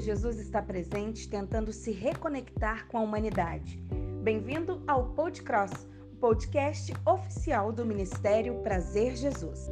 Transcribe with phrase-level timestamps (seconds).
[0.00, 3.78] Jesus está presente tentando se reconectar com a humanidade.
[4.22, 5.72] Bem-vindo ao Podcross,
[6.12, 9.70] o podcast oficial do Ministério Prazer Jesus.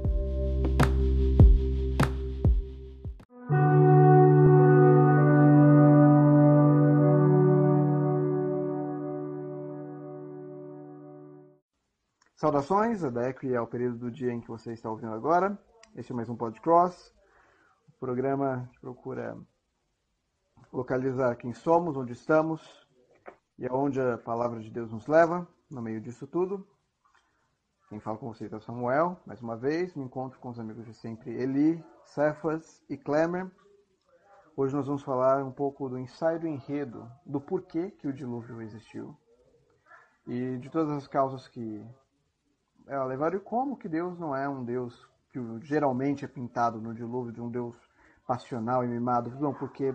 [12.36, 15.58] Saudações, Adeco é o período do dia em que você está ouvindo agora.
[15.96, 17.12] Este é mais um Podcross,
[17.88, 19.37] o programa que procura
[20.77, 22.87] localizar quem somos, onde estamos
[23.59, 26.69] e aonde a palavra de Deus nos leva no meio disso tudo.
[27.89, 30.93] Quem fala com vocês é Samuel, mais uma vez, me encontro com os amigos de
[30.93, 33.51] sempre Eli, Cefas e Klemer.
[34.55, 38.61] Hoje nós vamos falar um pouco do ensaio do enredo, do porquê que o dilúvio
[38.61, 39.16] existiu
[40.27, 41.87] e de todas as causas que
[42.87, 46.93] ela levaram e como que Deus não é um Deus que geralmente é pintado no
[46.93, 47.74] dilúvio de um Deus
[48.27, 49.95] passional e mimado, não, porque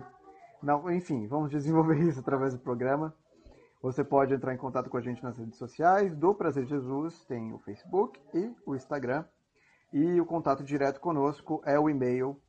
[0.62, 3.14] não, enfim, vamos desenvolver isso através do programa.
[3.82, 7.52] Você pode entrar em contato com a gente nas redes sociais do Prazer Jesus, tem
[7.52, 9.24] o Facebook e o Instagram.
[9.92, 12.40] E o contato direto conosco é o e-mail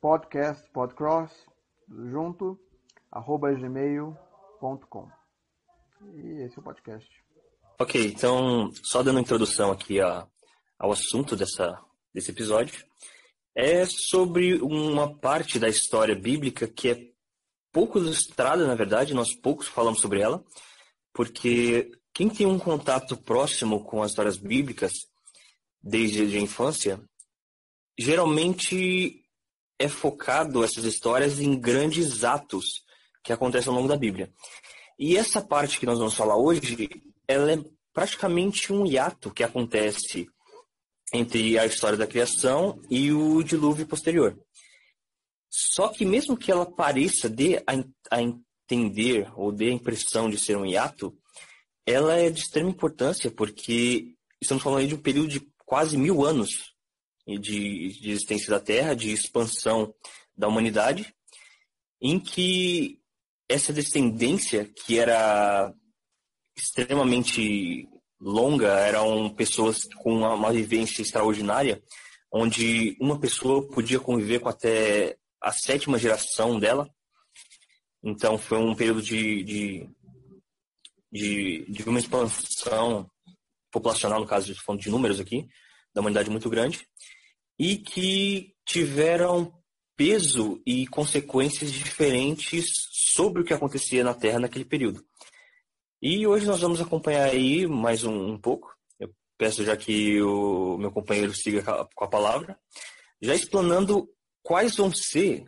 [0.00, 1.46] podcastpodcross
[1.88, 2.58] junto
[3.10, 5.08] arroba gmail.com.
[6.14, 7.08] E esse é o podcast.
[7.78, 10.26] Ok, então, só dando introdução aqui a,
[10.78, 11.78] ao assunto dessa,
[12.12, 12.84] desse episódio,
[13.54, 17.11] é sobre uma parte da história bíblica que é
[17.72, 20.44] pouco ilustrada, na verdade, nós poucos falamos sobre ela,
[21.12, 24.92] porque quem tem um contato próximo com as histórias bíblicas
[25.82, 27.00] desde a infância,
[27.98, 29.24] geralmente
[29.78, 32.84] é focado essas histórias em grandes atos
[33.24, 34.32] que acontecem ao longo da Bíblia.
[34.98, 36.88] E essa parte que nós vamos falar hoje,
[37.26, 37.58] ela é
[37.92, 40.28] praticamente um hiato que acontece
[41.12, 44.38] entre a história da criação e o dilúvio posterior.
[45.54, 50.38] Só que mesmo que ela pareça dê a, a entender ou dê a impressão de
[50.38, 51.14] ser um hiato,
[51.84, 56.24] ela é de extrema importância porque estamos falando aí de um período de quase mil
[56.24, 56.74] anos
[57.26, 57.36] de,
[58.00, 59.94] de existência da Terra, de expansão
[60.34, 61.14] da humanidade,
[62.00, 62.98] em que
[63.46, 65.70] essa descendência que era
[66.56, 67.86] extremamente
[68.18, 71.82] longa, eram pessoas com uma, uma vivência extraordinária,
[72.32, 76.88] onde uma pessoa podia conviver com até a sétima geração dela.
[78.02, 79.90] Então foi um período de, de,
[81.10, 83.10] de, de uma expansão
[83.70, 85.48] populacional, no caso, falando de números aqui,
[85.94, 86.86] da humanidade muito grande,
[87.58, 89.52] e que tiveram
[89.96, 95.04] peso e consequências diferentes sobre o que acontecia na Terra naquele período.
[96.00, 98.74] E hoje nós vamos acompanhar aí mais um, um pouco.
[98.98, 101.62] Eu peço já que o meu companheiro siga
[101.94, 102.58] com a palavra,
[103.20, 104.08] já explanando
[104.42, 105.44] quais vão ser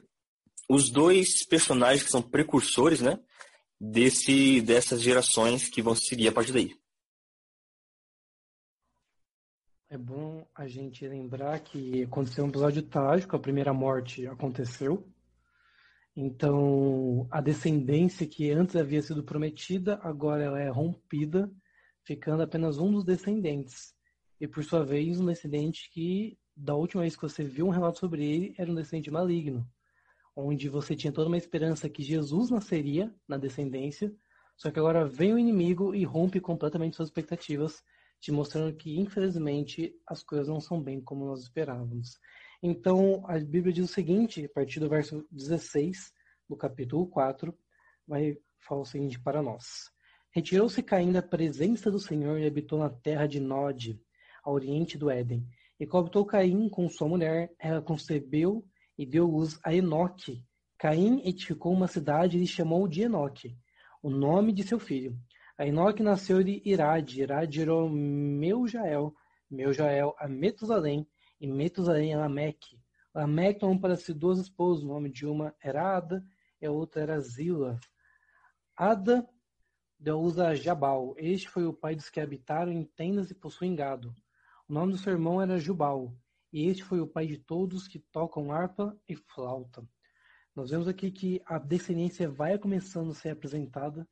[0.69, 3.19] os dois personagens que são precursores, né,
[3.81, 6.75] desse dessas gerações que vão seguir a partir daí.
[9.91, 15.06] É bom a gente lembrar que aconteceu um episódio trágico, a primeira morte aconteceu,
[16.16, 21.50] então, a descendência que antes havia sido prometida, agora ela é rompida,
[22.05, 23.93] ficando apenas um dos descendentes.
[24.41, 27.98] E por sua vez, um descendente que, da última vez que você viu um relato
[27.98, 29.66] sobre ele, era um descendente maligno,
[30.37, 34.15] onde você tinha toda uma esperança que Jesus nasceria na descendência,
[34.56, 37.82] só que agora vem o inimigo e rompe completamente suas expectativas,
[38.20, 42.19] te mostrando que, infelizmente, as coisas não são bem como nós esperávamos.
[42.62, 46.12] Então, a Bíblia diz o seguinte, a partir do verso 16
[46.48, 47.56] do capítulo 4,
[48.06, 49.91] vai falar o seguinte para nós.
[50.31, 54.00] Retirou-se Caim da presença do Senhor e habitou na terra de Nod,
[54.43, 55.47] ao oriente do Éden.
[55.84, 58.64] E coabitou Caim com sua mulher, ela concebeu
[58.96, 60.42] e deu luz a Enoque.
[60.78, 63.54] Caim edificou uma cidade e lhe chamou de Enoque,
[64.02, 65.14] o nome de seu filho.
[65.58, 69.14] A Enoque nasceu de Irade, Irade gerou Meujael,
[69.50, 71.06] Meujael a Metusalém,
[71.38, 72.80] e Metusalém a Lameque.
[73.14, 76.25] Lameque tomou para si duas esposas, o nome de uma era Ada
[76.62, 77.78] e a outra era Zila.
[78.75, 79.28] Ada
[80.00, 81.14] deu luz a Jabal.
[81.19, 84.16] Este foi o pai dos que habitaram em tendas e possuem gado.
[84.66, 86.16] O nome do seu irmão era Jubal.
[86.50, 89.87] E este foi o pai de todos que tocam harpa e flauta.
[90.56, 94.08] Nós vemos aqui que a descendência vai começando a ser apresentada.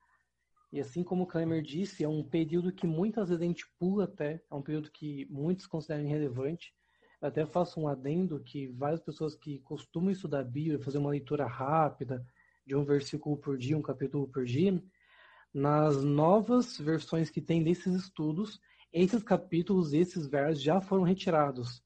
[0.70, 4.04] E assim como o Kramer disse, é um período que muitas vezes a gente pula
[4.04, 6.75] até, é um período que muitos consideram irrelevante,
[7.19, 11.46] até faço um adendo que várias pessoas que costumam estudar a Bíblia, fazer uma leitura
[11.46, 12.26] rápida
[12.66, 14.82] de um versículo por dia, um capítulo por dia,
[15.54, 18.60] nas novas versões que tem desses estudos,
[18.92, 21.82] esses capítulos, esses versos já foram retirados,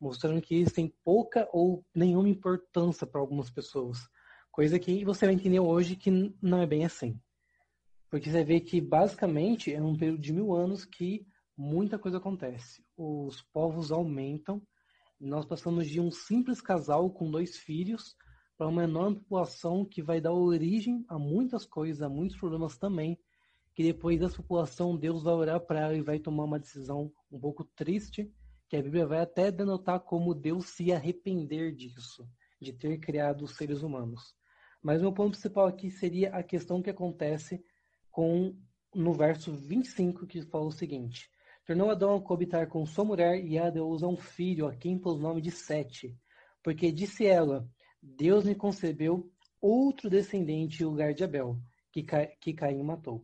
[0.00, 3.98] mostrando que eles têm pouca ou nenhuma importância para algumas pessoas.
[4.50, 6.10] Coisa que você vai entender hoje que
[6.40, 7.20] não é bem assim.
[8.10, 11.26] Porque você vê que basicamente é um período de mil anos que
[11.56, 12.82] muita coisa acontece.
[12.96, 14.62] Os povos aumentam.
[15.20, 18.16] Nós passamos de um simples casal com dois filhos
[18.56, 23.18] para uma enorme população que vai dar origem a muitas coisas, a muitos problemas também,
[23.76, 27.38] que depois dessa população Deus vai orar para ela e vai tomar uma decisão um
[27.38, 28.32] pouco triste,
[28.70, 32.26] que a Bíblia vai até denotar como Deus se arrepender disso,
[32.58, 34.34] de ter criado os seres humanos.
[34.82, 37.62] Mas meu ponto principal aqui seria a questão que acontece
[38.10, 38.56] com
[38.94, 41.28] no verso 25 que fala o seguinte:
[41.66, 44.98] Tornou Adão a cobitar com sua mulher e ela deu a um filho a quem
[44.98, 46.16] pôs o nome de Sete,
[46.62, 47.68] porque disse ela:
[48.02, 49.30] Deus me concebeu
[49.60, 51.58] outro descendente em lugar de Abel,
[51.92, 52.02] que,
[52.40, 53.22] que Caim matou.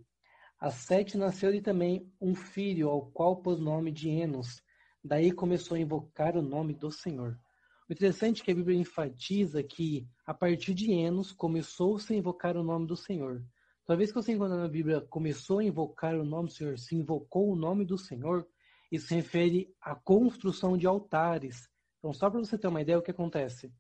[0.62, 4.62] A Sete nasceu-lhe também um filho, ao qual pôs o nome de Enos.
[5.02, 7.36] Daí começou a invocar o nome do Senhor.
[7.90, 12.56] O interessante é que a Bíblia enfatiza que, a partir de Enos, começou-se a invocar
[12.56, 13.44] o nome do Senhor.
[13.84, 16.94] Toda vez que você encontra na Bíblia começou a invocar o nome do Senhor, se
[16.94, 18.46] invocou o nome do Senhor,
[18.88, 21.68] isso se refere à construção de altares.
[21.98, 23.74] Então, só para você ter uma ideia, o que acontece?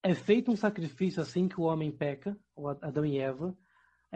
[0.00, 2.38] É feito um sacrifício assim que o homem peca,
[2.80, 3.58] Adão e Eva,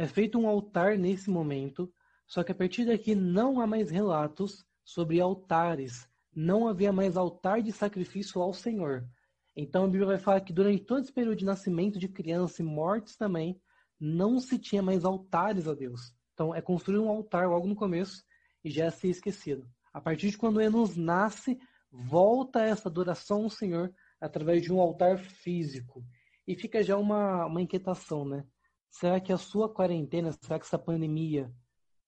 [0.00, 1.92] é feito um altar nesse momento,
[2.26, 7.60] só que a partir daqui não há mais relatos sobre altares, não havia mais altar
[7.60, 9.06] de sacrifício ao Senhor.
[9.54, 12.64] Então a Bíblia vai falar que durante todo esse período de nascimento de criança e
[12.64, 13.60] mortes também,
[14.00, 16.14] não se tinha mais altares a Deus.
[16.32, 18.24] Então é construir um altar logo no começo
[18.64, 19.68] e já é ser esquecido.
[19.92, 21.58] A partir de quando Enos nasce,
[21.92, 26.02] volta essa adoração ao Senhor através de um altar físico.
[26.46, 28.46] E fica já uma, uma inquietação, né?
[28.90, 31.50] Será que a sua quarentena, será que essa pandemia,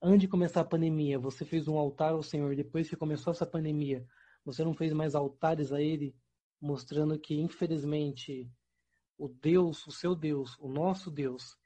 [0.03, 3.47] antes de começar a pandemia, você fez um altar ao Senhor, depois que começou essa
[3.47, 4.05] pandemia,
[4.45, 6.15] você não fez mais altares a Ele,
[6.61, 8.51] mostrando que, infelizmente,
[9.17, 11.57] o Deus, o seu Deus, o nosso Deus,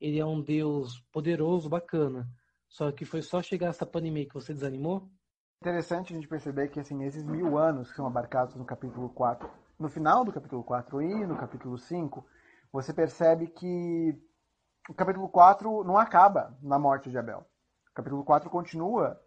[0.00, 2.28] ele é um Deus poderoso, bacana.
[2.68, 5.10] Só que foi só chegar essa pandemia que você desanimou?
[5.60, 9.50] Interessante a gente perceber que assim, esses mil anos que são abarcados no capítulo 4,
[9.78, 12.24] no final do capítulo 4 e no capítulo 5,
[12.72, 14.16] você percebe que
[14.90, 17.46] o capítulo 4 não acaba na morte de Abel.
[17.92, 19.22] O capítulo 4 continua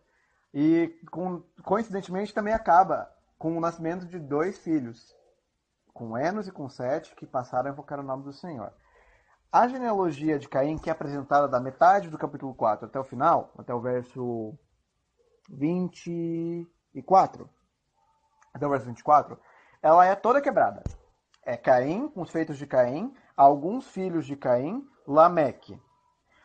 [0.53, 5.15] e, com, coincidentemente, também acaba com o nascimento de dois filhos,
[5.93, 8.73] com Enos e com Sete, que passaram a invocar o nome do Senhor.
[9.49, 13.53] A genealogia de Caim, que é apresentada da metade do capítulo 4 até o final,
[13.57, 14.53] até o verso
[15.49, 17.49] 24,
[18.53, 19.39] até o verso 24,
[19.81, 20.83] ela é toda quebrada.
[21.41, 25.79] É Caim, com os feitos de Caim, alguns filhos de Caim, Lameque.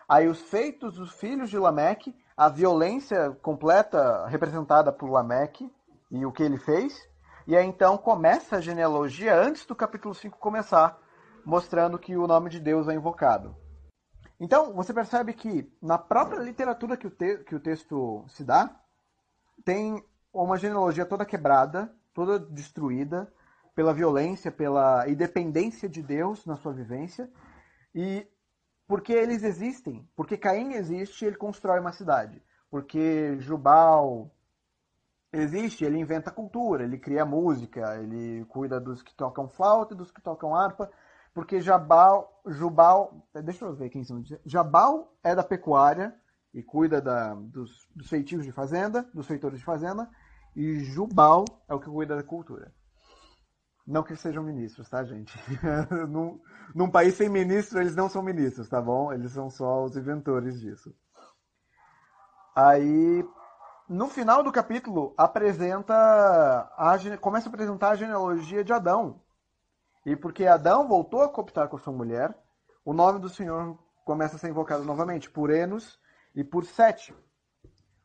[0.08, 5.70] Aí os feitos dos filhos de Lameque, a violência completa representada por Lameque
[6.10, 7.08] e o que ele fez.
[7.46, 10.98] E aí então começa a genealogia antes do capítulo 5 começar,
[11.44, 13.56] mostrando que o nome de Deus é invocado.
[14.40, 18.70] Então, você percebe que na própria literatura que o, que o texto se dá,
[19.64, 20.02] tem
[20.32, 23.32] uma genealogia toda quebrada, toda destruída
[23.74, 27.28] pela violência, pela independência de Deus na sua vivência.
[27.94, 28.26] E
[28.88, 30.08] porque eles existem.
[30.16, 32.42] Porque Caim existe, ele constrói uma cidade.
[32.70, 34.30] Porque Jubal
[35.30, 40.10] existe, ele inventa cultura, ele cria música, ele cuida dos que tocam flauta e dos
[40.10, 40.90] que tocam harpa.
[41.34, 44.22] Porque Jabal, Jubal, deixa eu ver quem são.
[44.44, 46.14] Jabal é da pecuária
[46.54, 50.08] e cuida da, dos, dos feitios de fazenda, dos feitores de fazenda.
[50.56, 52.72] E Jubal é o que cuida da cultura.
[53.88, 55.34] Não que sejam ministros, tá, gente?
[56.10, 56.38] num,
[56.74, 59.10] num, país sem ministro, eles não são ministros, tá bom?
[59.10, 60.94] Eles são só os inventores disso.
[62.54, 63.26] Aí,
[63.88, 65.94] no final do capítulo, apresenta
[66.76, 69.22] a, começa a apresentar a genealogia de Adão.
[70.04, 72.38] E porque Adão voltou a cooptar com sua mulher,
[72.84, 75.98] o nome do Senhor começa a ser invocado novamente por Enos
[76.34, 77.16] e por Sete.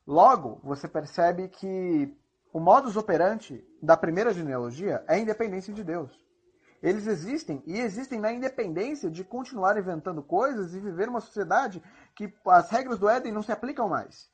[0.08, 2.18] Logo, você percebe que
[2.54, 6.24] o modus operandi da primeira genealogia é a independência de Deus.
[6.84, 11.82] Eles existem e existem na independência de continuar inventando coisas e viver uma sociedade
[12.16, 14.30] que as regras do Éden não se aplicam mais.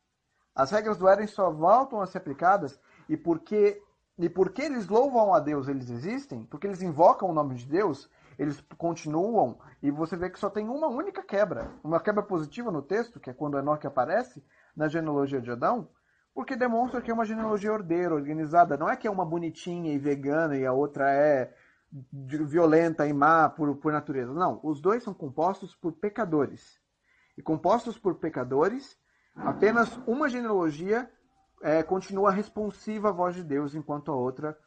[0.54, 3.82] As regras do Éden só voltam a ser aplicadas e porque
[4.18, 8.10] e porque eles louvam a Deus, eles existem, porque eles invocam o nome de Deus,
[8.38, 12.82] eles continuam e você vê que só tem uma única quebra, uma quebra positiva no
[12.82, 14.44] texto, que é quando Enoque aparece
[14.76, 15.88] na genealogia de Adão,
[16.34, 18.78] porque demonstra que é uma genealogia ordeira, organizada.
[18.78, 21.54] Não é que é uma bonitinha e vegana e a outra é
[22.02, 24.34] violenta e má por, por natureza.
[24.34, 26.80] Não, os dois são compostos por pecadores.
[27.38, 28.98] E compostos por pecadores,
[29.36, 31.10] apenas uma genealogia
[31.62, 34.58] é, continua responsiva à voz de Deus, enquanto a outra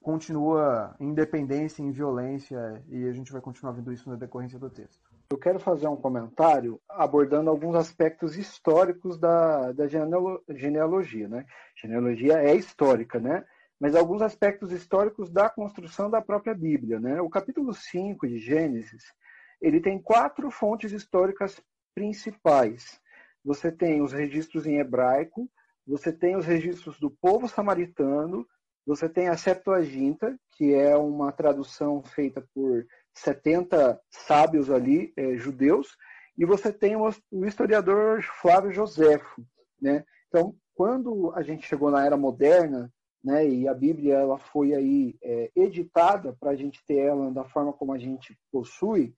[0.00, 4.70] continua em independência, em violência, e a gente vai continuar vendo isso na decorrência do
[4.70, 5.09] texto.
[5.30, 11.28] Eu quero fazer um comentário abordando alguns aspectos históricos da, da genealogia.
[11.28, 11.46] Né?
[11.80, 13.44] Genealogia é histórica, né?
[13.78, 16.98] mas alguns aspectos históricos da construção da própria Bíblia.
[16.98, 17.20] Né?
[17.20, 19.04] O capítulo 5 de Gênesis
[19.60, 21.60] ele tem quatro fontes históricas
[21.94, 23.00] principais.
[23.44, 25.48] Você tem os registros em hebraico,
[25.86, 28.46] você tem os registros do povo samaritano,
[28.90, 35.96] você tem a Septuaginta, que é uma tradução feita por 70 sábios ali, é, judeus,
[36.36, 39.46] e você tem o, o historiador Flávio Joséfo.
[39.80, 40.04] Né?
[40.26, 42.92] Então, quando a gente chegou na era moderna,
[43.22, 47.44] né, e a Bíblia ela foi aí é, editada para a gente ter ela da
[47.44, 49.14] forma como a gente possui,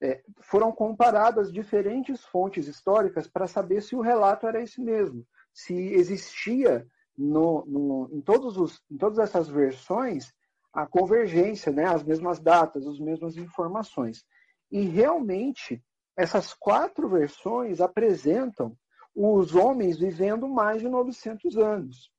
[0.00, 5.74] é, foram comparadas diferentes fontes históricas para saber se o relato era esse mesmo, se
[5.74, 6.86] existia
[7.18, 10.32] no, no, em, todos os, em todas essas versões
[10.72, 14.24] a convergência, né, as mesmas datas, as mesmas informações.
[14.70, 15.82] E realmente,
[16.16, 18.76] essas quatro versões apresentam
[19.14, 22.12] os homens vivendo mais de 900 anos.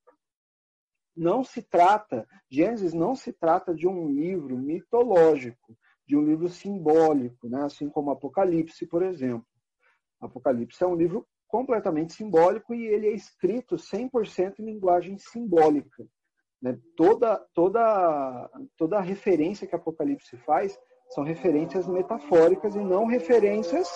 [1.15, 7.47] Não se trata, Gênesis não se trata de um livro mitológico, de um livro simbólico,
[7.47, 7.63] né?
[7.63, 9.45] assim como Apocalipse, por exemplo.
[10.19, 16.05] Apocalipse é um livro completamente simbólico e ele é escrito 100% em linguagem simbólica.
[16.61, 16.77] Né?
[16.95, 20.79] Toda, toda, toda a referência que Apocalipse faz
[21.09, 23.89] são referências metafóricas e não referências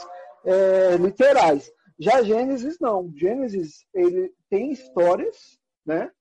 [0.43, 1.72] é, literais.
[2.00, 3.13] Já Gênesis não.
[3.15, 6.12] Gênesis ele tem histórias, né?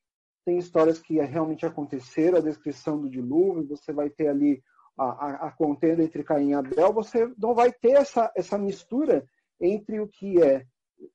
[0.45, 4.63] Tem histórias que realmente aconteceram, a descrição do dilúvio, você vai ter ali
[4.99, 9.25] a, a, a, contenda entre Caim e Abel, você não vai ter essa, essa mistura
[9.61, 10.67] entre o que é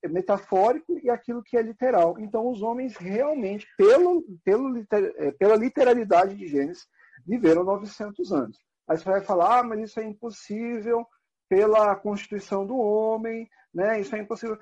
[0.08, 2.18] metafórico e aquilo que é literal.
[2.18, 6.86] Então, os homens realmente, pelo, pelo, é, pela literalidade de Gênesis,
[7.26, 8.58] viveram 900 anos.
[8.88, 11.06] Aí você vai falar, ah, mas isso é impossível
[11.48, 14.00] pela constituição do homem, né?
[14.00, 14.58] isso é impossível.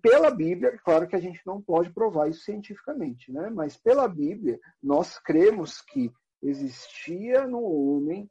[0.00, 3.50] Pela Bíblia, claro que a gente não pode provar isso cientificamente, né?
[3.50, 6.12] mas pela Bíblia, nós cremos que
[6.42, 8.30] existia no homem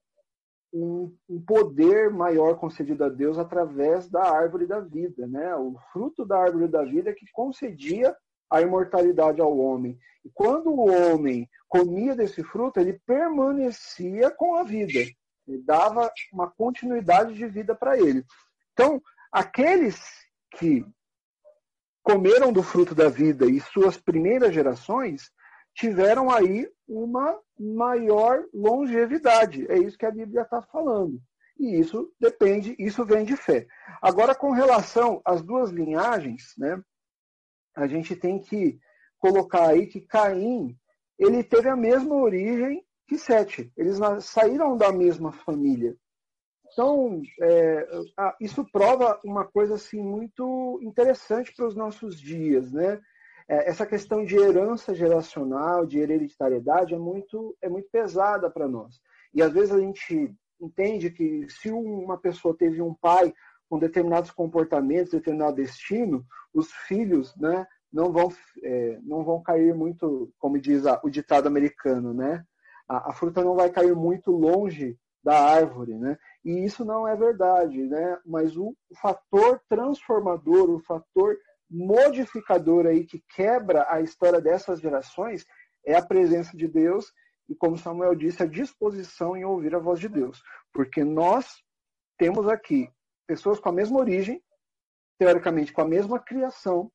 [0.84, 5.56] um, um, poder maior concedido a Deus através da árvore da vida, né?
[5.56, 8.16] O fruto da árvore da vida que concedia
[8.50, 9.98] a imortalidade ao homem.
[10.24, 15.00] E quando o homem comia desse fruto, ele permanecia com a vida.
[15.48, 18.24] Ele dava uma continuidade de vida para ele.
[18.74, 20.00] Então, aqueles
[20.58, 20.86] que
[22.04, 25.30] comeram do fruto da vida e suas primeiras gerações
[25.78, 29.66] tiveram aí uma maior longevidade.
[29.70, 31.22] É isso que a Bíblia está falando.
[31.60, 33.68] E isso depende, isso vem de fé.
[34.02, 36.82] Agora, com relação às duas linhagens, né,
[37.76, 38.80] a gente tem que
[39.20, 40.76] colocar aí que Caim
[41.18, 43.72] ele teve a mesma origem que Sete.
[43.78, 45.96] Eles saíram da mesma família.
[46.72, 47.88] Então, é,
[48.40, 53.00] isso prova uma coisa assim muito interessante para os nossos dias, né?
[53.50, 59.00] É, essa questão de herança geracional, de hereditariedade, é muito, é muito pesada para nós.
[59.34, 63.34] E às vezes a gente entende que se uma pessoa teve um pai
[63.70, 68.30] com determinados comportamentos, determinado destino, os filhos né, não, vão,
[68.64, 72.44] é, não vão cair muito, como diz a, o ditado americano, né?
[72.88, 76.18] A, a, fruta não vai cair muito longe da árvore, né?
[76.44, 78.18] E isso não é verdade, né?
[78.26, 81.38] Mas o, o fator transformador, o fator
[81.70, 85.46] modificador aí que quebra a história dessas gerações
[85.86, 87.12] é a presença de Deus
[87.50, 90.42] e, como Samuel disse, a disposição em ouvir a voz de Deus.
[90.74, 91.64] Porque nós
[92.18, 92.90] temos aqui
[93.26, 94.44] pessoas com a mesma origem,
[95.18, 96.92] teoricamente com a mesma criação,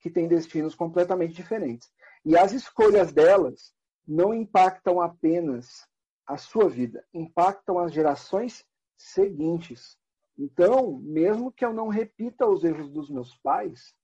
[0.00, 1.90] que têm destinos completamente diferentes.
[2.24, 3.72] E as escolhas delas
[4.06, 5.86] não impactam apenas
[6.26, 8.64] a sua vida, impactam as gerações
[8.96, 9.96] seguintes.
[10.38, 13.94] Então, mesmo que eu não repita os erros dos meus pais,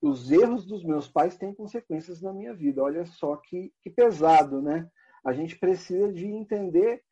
[0.00, 2.82] os erros dos meus pais têm consequências na minha vida.
[2.82, 4.88] Olha só que, que pesado, né?
[5.24, 7.02] A gente precisa de entender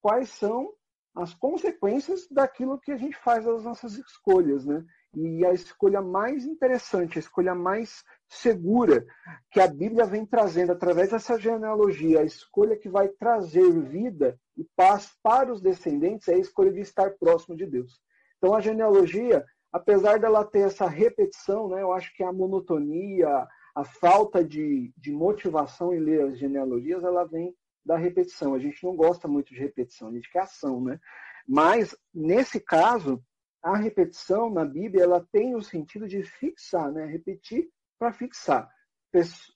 [0.00, 0.72] quais são
[1.14, 4.84] as consequências daquilo que a gente faz das nossas escolhas, né?
[5.14, 9.04] E a escolha mais interessante, a escolha mais segura
[9.50, 14.64] que a Bíblia vem trazendo através dessa genealogia, a escolha que vai trazer vida e
[14.76, 18.00] paz para os descendentes é a escolha de estar próximo de Deus.
[18.38, 23.84] Então a genealogia, apesar dela ter essa repetição, né, eu acho que a monotonia, a
[23.84, 27.52] falta de, de motivação em ler as genealogias, ela vem
[27.84, 28.54] da repetição.
[28.54, 31.00] A gente não gosta muito de repetição, a gente quer ação, né?
[31.48, 33.20] Mas nesse caso,
[33.62, 37.06] a repetição na Bíblia ela tem o sentido de fixar, né?
[37.06, 37.68] Repetir
[38.00, 38.66] para fixar.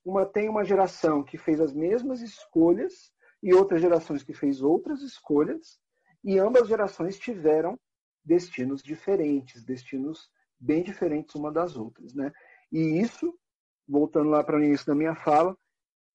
[0.05, 3.11] uma tem uma geração que fez as mesmas escolhas
[3.43, 5.81] e outras gerações que fez outras escolhas,
[6.23, 7.79] e ambas gerações tiveram
[8.25, 12.33] destinos diferentes, destinos bem diferentes uma das outras, né?
[12.73, 13.39] E isso,
[13.87, 15.57] voltando lá para o início da minha fala,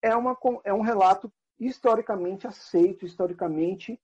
[0.02, 4.00] é, uma, é um relato historicamente aceito, historicamente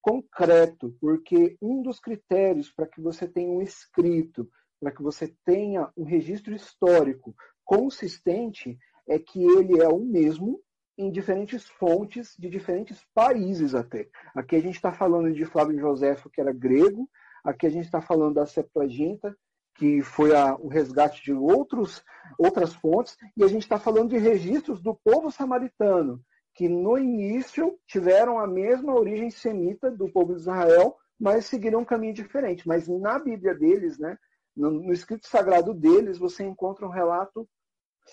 [0.00, 4.50] concreto, porque um dos critérios para que você tenha um escrito,
[4.80, 8.78] para que você tenha um registro histórico consistente,
[9.08, 10.60] é que ele é o mesmo
[10.96, 14.08] em diferentes fontes de diferentes países até.
[14.34, 17.08] Aqui a gente está falando de Flávio Joséfo, que era grego,
[17.44, 19.36] aqui a gente está falando da Septuaginta,
[19.74, 22.04] que foi a, o resgate de outros,
[22.38, 26.20] outras fontes, e a gente está falando de registros do povo samaritano,
[26.54, 31.84] que no início tiveram a mesma origem semita do povo de Israel, mas seguiram um
[31.84, 32.68] caminho diferente.
[32.68, 34.18] Mas na Bíblia deles, né,
[34.56, 37.48] no, no escrito sagrado deles, você encontra um relato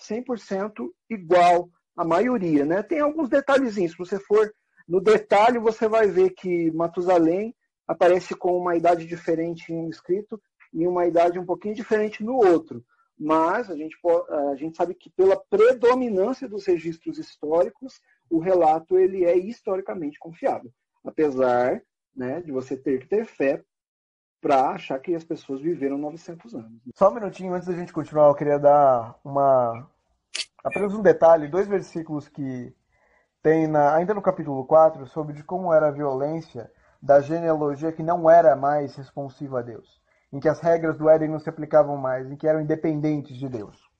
[0.08, 2.64] 100% igual à maioria.
[2.64, 2.82] Né?
[2.82, 3.92] Tem alguns detalhezinhos.
[3.92, 4.52] Se você for
[4.88, 7.54] no detalhe, você vai ver que Matusalém
[7.86, 10.40] aparece com uma idade diferente em um escrito
[10.72, 12.84] e uma idade um pouquinho diferente no outro.
[13.18, 13.96] Mas a gente,
[14.50, 20.72] a gente sabe que pela predominância dos registros históricos, o relato ele é historicamente confiável.
[21.04, 21.82] Apesar
[22.14, 23.62] né, de você ter que ter fé
[24.40, 26.80] para achar que as pessoas viveram 900 anos.
[26.94, 29.86] Só um minutinho antes da gente continuar, eu queria dar uma
[30.64, 32.74] apenas um detalhe, dois versículos que
[33.42, 36.70] tem na, ainda no capítulo 4 sobre de como era a violência
[37.02, 40.00] da genealogia que não era mais responsiva a Deus
[40.32, 43.48] em que as regras do Éden não se aplicavam mais, em que eram independentes de
[43.48, 43.90] Deus.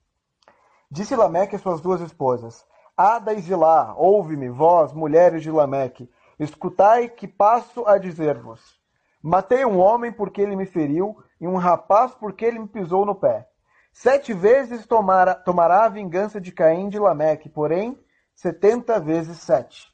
[0.90, 2.64] Disse Lameque a suas duas esposas:
[2.96, 8.79] Ada e Zilá, ouve-me, vós, mulheres de Lameque, escutai que passo a dizer-vos.
[9.22, 13.14] Matei um homem porque ele me feriu, e um rapaz porque ele me pisou no
[13.14, 13.48] pé.
[13.92, 17.98] Sete vezes tomara, tomará a vingança de Caim de Lameque, porém,
[18.34, 19.92] setenta vezes sete.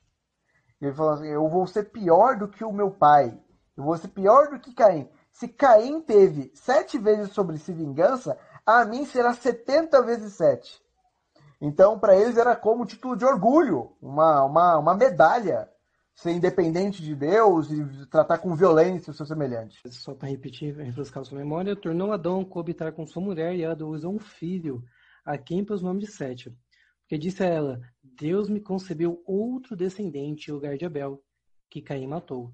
[0.80, 3.37] Ele falou assim: Eu vou ser pior do que o meu pai.
[3.76, 5.08] Eu vou ser pior do que Caim.
[5.32, 10.80] Se Caim teve sete vezes sobre si vingança, a mim será setenta vezes sete.
[11.60, 15.71] Então, para eles era como título de orgulho, uma, uma, uma medalha,
[16.17, 19.79] ser independente de Deus e tratar com violência o seu semelhante.
[19.91, 24.15] Só para repetir, refrescar sua memória, tornou Adão coabitar com sua mulher e Adão usou
[24.15, 24.83] um filho,
[25.25, 26.50] a quem pôs o nome de Sete.
[27.02, 31.23] Porque disse a ela, Deus me concebeu outro descendente em lugar de Abel,
[31.71, 32.52] que Caim matou.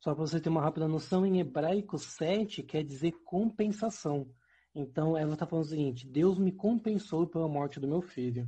[0.00, 4.28] Só para você ter uma rápida noção, em hebraico, sete quer dizer compensação.
[4.74, 8.46] Então, ela está falando o seguinte: Deus me compensou pela morte do meu filho.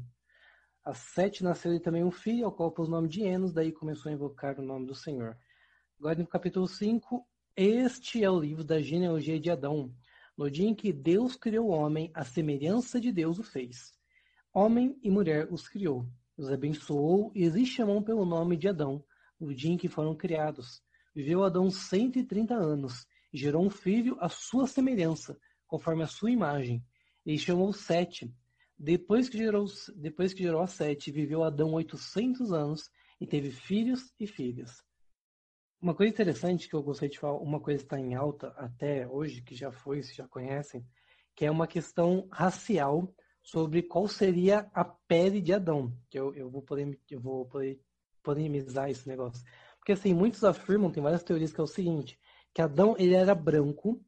[0.86, 4.08] A sete nasceu também um filho, ao qual pôs o nome de Enos, daí começou
[4.08, 5.36] a invocar o nome do Senhor.
[5.98, 9.92] Agora, no capítulo 5, este é o livro da genealogia de Adão.
[10.38, 13.94] No dia em que Deus criou o homem, a semelhança de Deus o fez.
[14.54, 19.04] Homem e mulher os criou, os abençoou e lhes chamou pelo nome de Adão,
[19.40, 20.80] no dia em que foram criados.
[21.12, 26.06] Viveu Adão cento e trinta anos, e gerou um filho à sua semelhança, conforme a
[26.06, 26.80] sua imagem.
[27.24, 28.32] E chamou Sete.
[28.78, 34.12] Depois que gerou, depois que gerou a Sete, viveu Adão oitocentos anos, e teve filhos
[34.20, 34.82] e filhas.
[35.80, 39.06] Uma coisa interessante que eu gostaria de falar, uma coisa que está em alta até
[39.08, 40.86] hoje, que já foi, se já conhecem,
[41.34, 45.96] que é uma questão racial sobre qual seria a pele de Adão.
[46.10, 47.80] Que eu, eu vou poder, eu vou poder
[48.22, 49.44] polemizar esse negócio.
[49.78, 52.18] Porque assim, muitos afirmam, tem várias teorias que é o seguinte,
[52.52, 54.02] que Adão ele era branco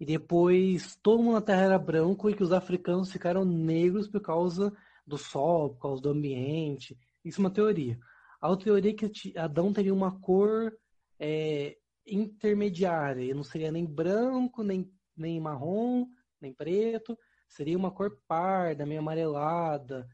[0.00, 4.20] e depois todo mundo na Terra era branco e que os africanos ficaram negros por
[4.20, 4.72] causa
[5.06, 6.96] do sol, por causa do ambiente.
[7.24, 7.98] Isso é uma teoria.
[8.40, 10.72] A outra teoria é que Adão teria uma cor
[11.18, 16.06] é, intermediária, ele não seria nem branco, nem, nem marrom,
[16.40, 20.08] nem preto, seria uma cor parda, meio amarelada,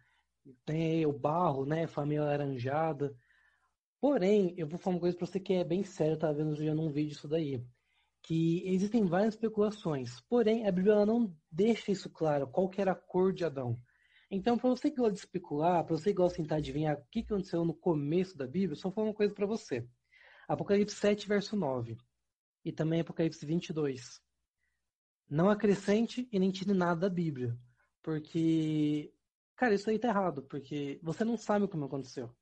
[0.64, 3.14] tem o barro, né, família alaranjada.
[4.00, 6.74] Porém, eu vou falar uma coisa para você que é bem sério, tá vendo já
[6.74, 7.62] num vídeo isso daí.
[8.24, 10.20] Que existem várias especulações.
[10.22, 13.78] Porém, a Bíblia não deixa isso claro, qual era a cor de Adão.
[14.30, 17.04] Então, para você que gosta de especular, para você que gosta de tentar adivinhar o
[17.08, 19.86] que aconteceu no começo da Bíblia, só falar uma coisa para você.
[20.48, 21.96] Apocalipse 7, verso 9.
[22.64, 24.20] E também Apocalipse 22.
[25.28, 27.56] Não acrescente e nem tire nada da Bíblia.
[28.02, 29.12] Porque,
[29.54, 30.42] cara, isso aí tá errado.
[30.42, 32.34] Porque você não sabe como aconteceu.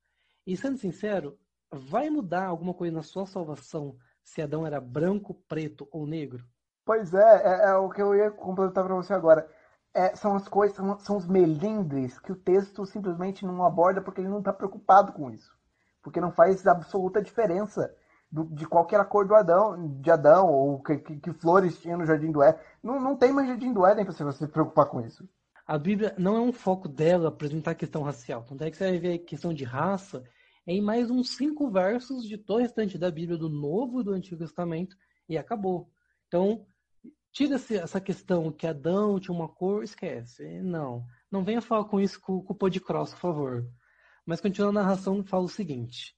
[0.47, 1.37] E sendo sincero,
[1.69, 6.43] vai mudar alguma coisa na sua salvação se Adão era branco, preto ou negro?
[6.85, 9.49] Pois é, é, é o que eu ia completar para você agora.
[9.93, 14.21] É, são as coisas, são, são, os melindres que o texto simplesmente não aborda porque
[14.21, 15.51] ele não está preocupado com isso.
[16.01, 17.95] Porque não faz absoluta diferença
[18.31, 21.79] do, de qual era a cor do Adão, de Adão, ou que, que, que flores
[21.79, 22.59] tinha no Jardim do Éden.
[22.81, 25.27] Não, não tem mais Jardim do Éden para você se preocupar com isso.
[25.65, 28.43] A Bíblia não é um foco dela apresentar a questão racial.
[28.43, 30.23] Tanto é que você vai ver a questão de raça
[30.65, 34.11] em mais uns cinco versos de todo o restante da Bíblia, do Novo e do
[34.11, 34.95] Antigo Testamento,
[35.27, 35.91] e acabou.
[36.27, 36.65] Então,
[37.31, 40.61] tira essa questão que Adão tinha uma cor, esquece.
[40.61, 41.05] Não.
[41.29, 43.67] Não venha falar com isso com, com o Podcross, por favor.
[44.25, 46.15] Mas continuando a narração, fala o seguinte.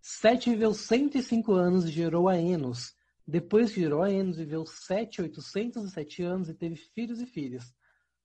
[0.00, 2.94] Sete viveu 105 anos e gerou a Enos.
[3.26, 7.72] Depois que gerou a Enos, viveu sete, oitocentos anos e teve filhos e filhas.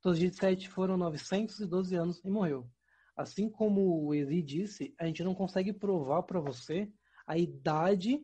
[0.01, 2.67] Todos de Sete foram 912 anos e morreu.
[3.15, 6.91] Assim como o Eli disse, a gente não consegue provar para você
[7.25, 8.21] a idade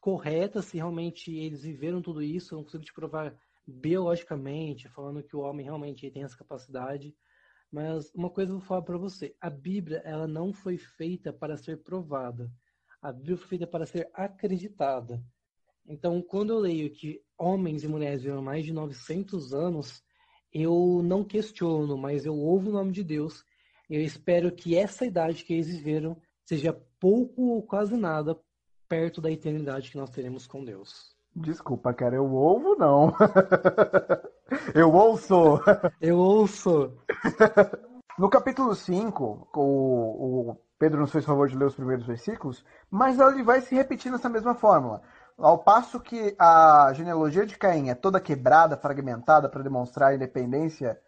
[0.00, 5.36] correta, se realmente eles viveram tudo isso, eu não consigo te provar biologicamente, falando que
[5.36, 7.14] o homem realmente tem essa capacidade.
[7.70, 11.56] Mas uma coisa eu vou falar para você: a Bíblia ela não foi feita para
[11.56, 12.50] ser provada.
[13.02, 15.22] A Bíblia foi feita para ser acreditada.
[15.86, 20.02] Então, quando eu leio que homens e mulheres viveram mais de 900 anos,
[20.52, 23.44] eu não questiono, mas eu ouvo o nome de Deus
[23.88, 28.38] eu espero que essa idade que eles viveram seja pouco ou quase nada
[28.88, 31.16] perto da eternidade que nós teremos com Deus.
[31.34, 33.14] Desculpa, cara, eu ouvo não.
[34.74, 35.60] eu ouço.
[36.00, 36.92] Eu ouço.
[38.18, 43.20] No capítulo 5, o, o Pedro nos fez favor de ler os primeiros versículos, mas
[43.20, 45.02] ele vai se repetir nessa mesma fórmula.
[45.36, 50.98] Ao passo que a genealogia de Caim é toda quebrada, fragmentada para demonstrar a independência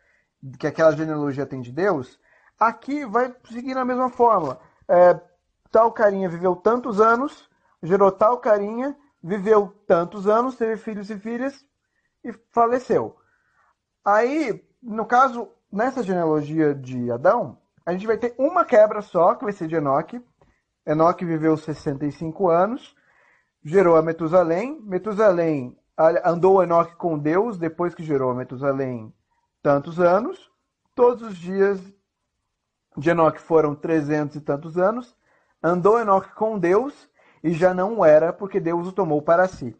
[0.59, 2.19] que aquela genealogia tem de Deus,
[2.61, 4.61] Aqui vai seguir a mesma fórmula.
[4.87, 5.19] É,
[5.71, 7.49] tal carinha viveu tantos anos,
[7.83, 11.65] gerou tal carinha, viveu tantos anos, teve filhos e filhas
[12.23, 13.17] e faleceu.
[14.05, 19.45] Aí, no caso, nessa genealogia de Adão, a gente vai ter uma quebra só, que
[19.45, 20.23] vai ser de Enoque.
[20.87, 22.95] Enoque viveu 65 anos,
[23.65, 24.79] gerou a Metusalém.
[24.83, 25.79] Metusalém
[26.25, 29.11] andou Enoque com Deus depois que gerou a Metusalém
[29.63, 30.51] tantos anos.
[30.95, 31.81] Todos os dias
[32.97, 35.17] de Enoque foram trezentos e tantos anos.
[35.63, 37.09] Andou Enoque com Deus
[37.43, 39.77] e já não era, porque Deus o tomou para si.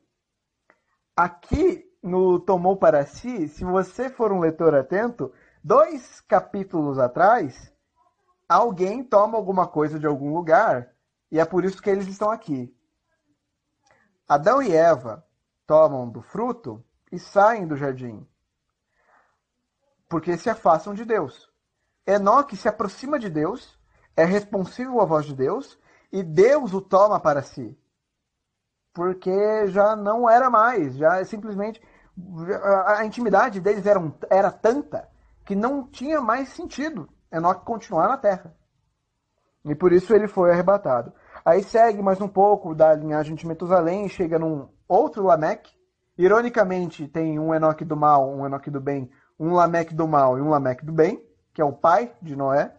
[1.17, 7.73] Aqui no tomou para si, se você for um leitor atento, dois capítulos atrás,
[8.49, 10.91] alguém toma alguma coisa de algum lugar
[11.31, 12.75] e é por isso que eles estão aqui.
[14.27, 15.27] Adão e Eva
[15.67, 18.27] tomam do fruto e saem do jardim,
[20.09, 21.50] porque se afastam de Deus.
[22.11, 23.79] Enoque se aproxima de Deus,
[24.17, 25.79] é responsível à voz de Deus,
[26.13, 27.79] e Deus o toma para si.
[28.93, 31.81] Porque já não era mais, já é simplesmente.
[32.87, 35.09] A intimidade deles era, era tanta
[35.45, 38.53] que não tinha mais sentido Enoque continuar na terra.
[39.65, 41.13] E por isso ele foi arrebatado.
[41.45, 45.73] Aí segue mais um pouco da linhagem de Metusalém, chega num outro Lameque.
[46.19, 50.43] Ironicamente, tem um Enoque do mal, um Enoque do bem, um Lameque do mal e
[50.43, 52.73] um Lameque do bem que é o pai de Noé.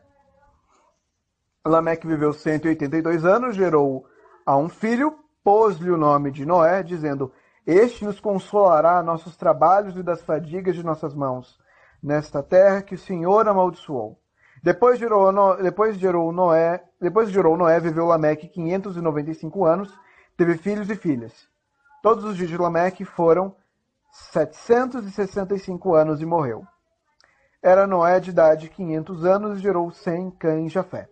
[1.66, 4.06] Lameque viveu 182 anos, gerou
[4.46, 7.32] a um filho, pôs-lhe o nome de Noé, dizendo:
[7.66, 11.60] Este nos consolará nossos trabalhos e das fadigas de nossas mãos,
[12.02, 14.20] nesta terra que o Senhor amaldiçoou.
[14.64, 19.94] Depois gerou, depois gerou Noé, depois gerou Noé, viveu Lameque 595 anos,
[20.38, 21.48] teve filhos e filhas.
[22.02, 23.56] Todos os dias de Lameque foram
[24.12, 26.66] 765 anos e morreu.
[27.64, 31.08] Era Noé de idade 500 anos e gerou Sem, Cã e Jafé.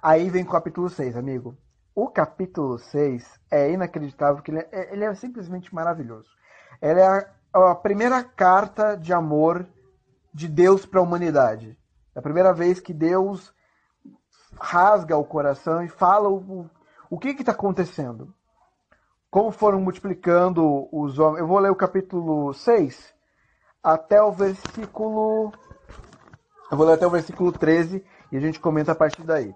[0.00, 1.58] Aí vem o capítulo 6, amigo.
[1.92, 6.28] O capítulo 6 é inacreditável, que ele é, ele é simplesmente maravilhoso.
[6.80, 7.06] Ela é
[7.52, 9.66] a, a, primeira carta de amor
[10.32, 11.76] de Deus para a humanidade.
[12.14, 13.52] É a primeira vez que Deus
[14.60, 16.70] rasga o coração e fala o,
[17.10, 18.32] o que está acontecendo.
[19.28, 21.40] Como foram multiplicando os homens.
[21.40, 23.12] Eu vou ler o capítulo 6
[23.82, 25.52] até o versículo
[26.70, 29.54] eu vou ler até o versículo 13 e a gente comenta a partir daí.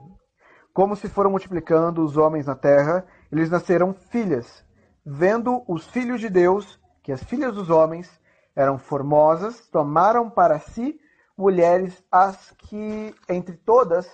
[0.73, 4.65] Como se foram multiplicando os homens na terra, eles nasceram filhas,
[5.05, 8.09] vendo os filhos de Deus, que as filhas dos homens
[8.55, 11.01] eram formosas, tomaram para si
[11.37, 14.07] mulheres as que entre todas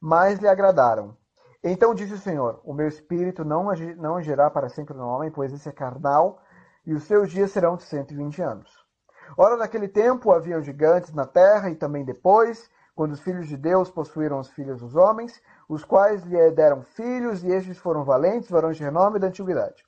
[0.00, 1.16] mais lhe agradaram.
[1.62, 5.52] Então disse o Senhor: O meu espírito não, não agirá para sempre no homem, pois
[5.52, 6.40] esse é carnal,
[6.86, 8.77] e os seus dias serão de 120 anos.
[9.36, 13.90] Ora, naquele tempo haviam gigantes na terra, e também depois, quando os filhos de Deus
[13.90, 18.76] possuíram os filhos dos homens, os quais lhe deram filhos, e estes foram valentes, varões
[18.76, 19.84] de renome da antiguidade.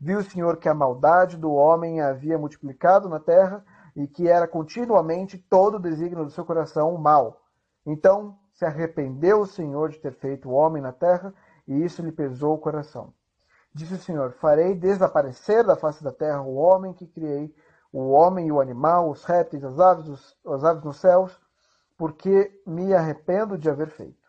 [0.00, 4.48] Viu o Senhor que a maldade do homem havia multiplicado na terra, e que era
[4.48, 7.42] continuamente todo o desígnio do seu coração mal.
[7.84, 11.34] Então se arrependeu o Senhor de ter feito o homem na terra,
[11.66, 13.12] e isso lhe pesou o coração.
[13.74, 17.54] Disse o Senhor: Farei desaparecer da face da terra o homem que criei,
[17.92, 21.38] o homem e o animal, os répteis, as aves, os, as aves nos céus,
[21.98, 24.22] porque me arrependo de haver feito.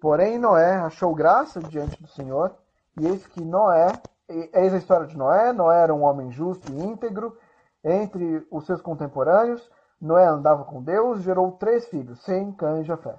[0.00, 2.56] Porém, Noé achou graça diante do Senhor,
[2.98, 3.92] e eis que Noé,
[4.28, 7.36] eis a história de Noé, Noé era um homem justo e íntegro
[7.82, 13.16] entre os seus contemporâneos, Noé andava com Deus, gerou três filhos, Sem, Cã e Jafé.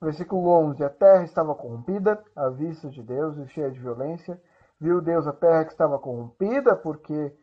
[0.00, 0.84] Versículo 11.
[0.84, 4.40] A terra estava corrompida à vista de Deus e cheia de violência.
[4.78, 7.34] Viu Deus a terra que estava corrompida, porque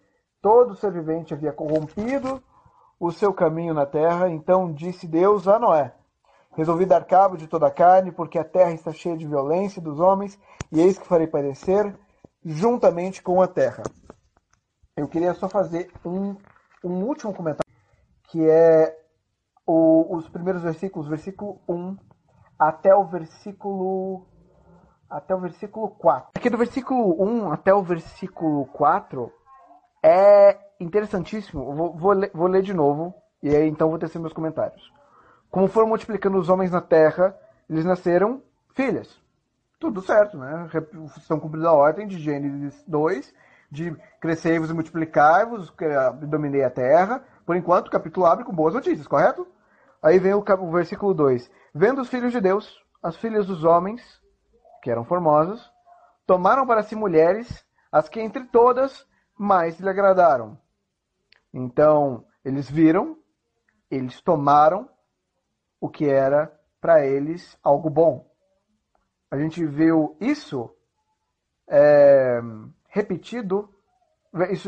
[0.43, 2.43] todo ser vivente havia corrompido
[2.99, 4.29] o seu caminho na terra.
[4.29, 5.93] Então disse Deus a Noé:
[6.51, 10.01] Resolvi dar cabo de toda a carne, porque a terra está cheia de violência dos
[10.01, 10.38] homens,
[10.69, 11.95] e eis que farei padecer
[12.43, 13.84] juntamente com a terra.
[14.97, 16.36] Eu queria só fazer um,
[16.84, 17.73] um último comentário,
[18.23, 18.99] que é
[19.65, 21.95] o, os primeiros versículos, versículo 1
[22.60, 24.27] até o versículo
[25.10, 26.32] até o versículo 4.
[26.36, 29.32] Aqui do versículo 1 até o versículo 4
[30.04, 31.74] é interessantíssimo.
[31.74, 34.92] Vou, vou, ler, vou ler de novo e aí então vou tecer meus comentários.
[35.50, 37.36] Como foram multiplicando os homens na terra,
[37.70, 38.42] eles nasceram
[38.74, 39.22] filhas.
[39.80, 40.70] Tudo certo, né?
[41.18, 43.34] Estão cumprindo a ordem de Gênesis 2,
[43.70, 45.74] de crescer-vos e multiplicar-vos,
[46.22, 47.24] dominei a terra.
[47.46, 49.48] Por enquanto, o capítulo abre com boas notícias, correto?
[50.02, 51.52] Aí vem o, o versículo 2.
[51.74, 54.02] Vendo os filhos de Deus, as filhas dos homens,
[54.82, 55.62] que eram formosas,
[56.26, 59.06] tomaram para si mulheres, as que entre todas
[59.38, 60.58] mais lhe agradaram.
[61.54, 63.17] Então, eles viram,
[63.89, 64.89] eles tomaram
[65.80, 68.30] o que era para eles algo bom.
[69.30, 70.74] A gente viu isso
[71.67, 72.39] é,
[72.88, 73.74] repetido,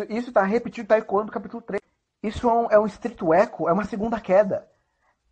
[0.10, 1.82] isso está repetido tá quando capítulo 3.
[2.24, 4.68] Isso é um, é um estrito eco, é uma segunda queda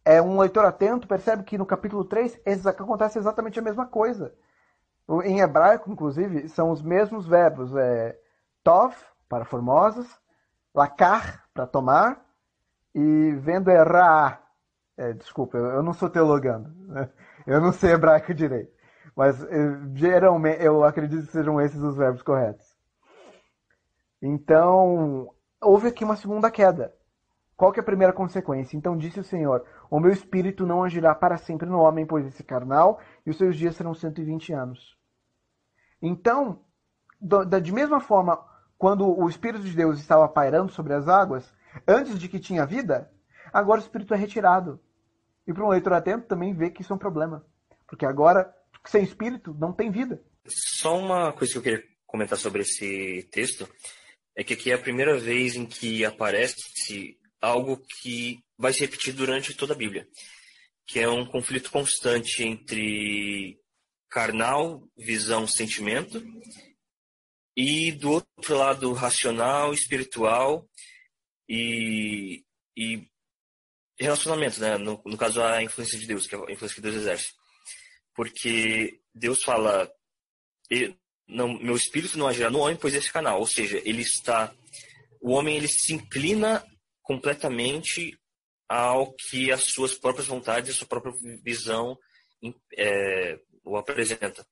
[0.05, 4.33] é um leitor atento percebe que no capítulo 3 acontece exatamente a mesma coisa.
[5.23, 7.75] Em hebraico, inclusive, são os mesmos verbos.
[7.75, 8.17] É,
[8.63, 8.95] tov,
[9.33, 10.07] para formosas,
[10.75, 12.23] lakar, para tomar,
[12.93, 14.39] e vendo ra.
[14.95, 16.69] É, desculpa, eu não sou teologando.
[16.87, 17.09] Né?
[17.47, 18.71] Eu não sei hebraico direito.
[19.15, 22.77] Mas é, geralmente eu acredito que sejam esses os verbos corretos.
[24.21, 26.93] Então, houve aqui uma segunda queda.
[27.57, 28.77] Qual que é a primeira consequência?
[28.77, 32.43] Então disse o Senhor: O meu espírito não agirá para sempre no homem, pois esse
[32.43, 34.95] carnal, e os seus dias serão 120 anos.
[35.99, 36.59] Então,
[37.61, 38.52] de mesma forma,
[38.83, 41.49] quando o Espírito de Deus estava pairando sobre as águas,
[41.87, 43.09] antes de que tinha vida,
[43.53, 44.77] agora o Espírito é retirado.
[45.47, 47.45] E para um leitor atento também vê que isso é um problema.
[47.87, 48.53] Porque agora,
[48.85, 50.21] sem Espírito, não tem vida.
[50.45, 53.65] Só uma coisa que eu queria comentar sobre esse texto
[54.35, 59.13] é que aqui é a primeira vez em que aparece algo que vai se repetir
[59.13, 60.05] durante toda a Bíblia,
[60.85, 63.57] que é um conflito constante entre
[64.09, 66.21] carnal, visão, sentimento,
[67.55, 70.67] e do outro lado racional, espiritual
[71.47, 72.43] e,
[72.75, 73.07] e
[73.99, 74.77] relacionamento, né?
[74.77, 77.31] No, no, caso a influência de Deus, que é a influência que Deus exerce,
[78.15, 79.91] porque Deus fala,
[81.27, 84.53] não, meu espírito não agirá no homem, pois esse canal, ou seja, ele está,
[85.21, 86.65] o homem ele se inclina
[87.01, 88.17] completamente
[88.67, 91.13] ao que as suas próprias vontades, a sua própria
[91.43, 91.97] visão
[92.75, 94.45] é, o apresenta.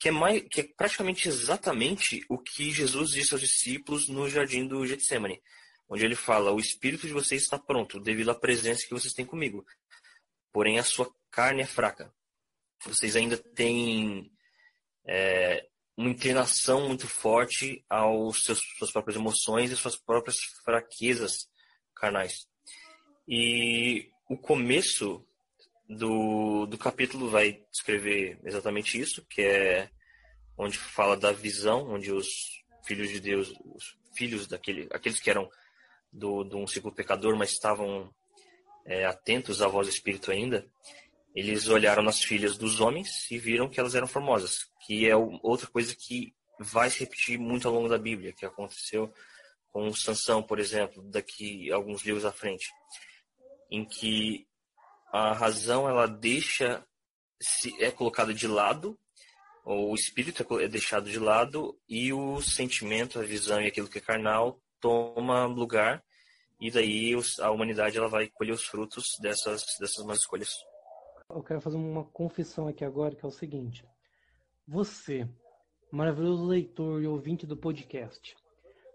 [0.00, 4.66] Que é, mais, que é praticamente exatamente o que Jesus disse aos discípulos no jardim
[4.66, 5.42] do Getsemane,
[5.88, 9.26] onde ele fala: O espírito de vocês está pronto, devido à presença que vocês têm
[9.26, 9.64] comigo.
[10.52, 12.12] Porém, a sua carne é fraca.
[12.84, 14.32] Vocês ainda têm
[15.06, 21.46] é, uma inclinação muito forte aos seus suas próprias emoções e suas próprias fraquezas
[21.94, 22.48] carnais.
[23.28, 25.26] E o começo
[25.90, 29.90] do, do capítulo vai descrever exatamente isso, que é
[30.56, 35.50] onde fala da visão, onde os filhos de Deus, os filhos daquele, aqueles que eram
[36.12, 38.08] do, de um ciclo pecador, mas estavam
[38.86, 40.64] é, atentos à voz do Espírito ainda,
[41.34, 45.66] eles olharam nas filhas dos homens e viram que elas eram formosas, que é outra
[45.66, 49.12] coisa que vai se repetir muito ao longo da Bíblia, que aconteceu
[49.72, 52.68] com Sansão, por exemplo, daqui alguns livros à frente,
[53.70, 54.46] em que
[55.12, 56.84] a razão ela deixa
[57.40, 58.98] se é colocada de lado,
[59.64, 64.00] o espírito é, deixado de lado e o sentimento, a visão e aquilo que é
[64.00, 66.02] carnal toma lugar
[66.60, 70.50] e daí a humanidade ela vai colher os frutos dessas dessas más escolhas.
[71.28, 73.84] Eu quero fazer uma confissão aqui agora que é o seguinte:
[74.66, 75.28] você,
[75.90, 78.36] maravilhoso leitor e ouvinte do podcast,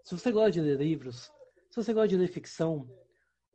[0.04, 1.30] se você gosta de ler livros,
[1.70, 2.88] se você gosta de ler ficção,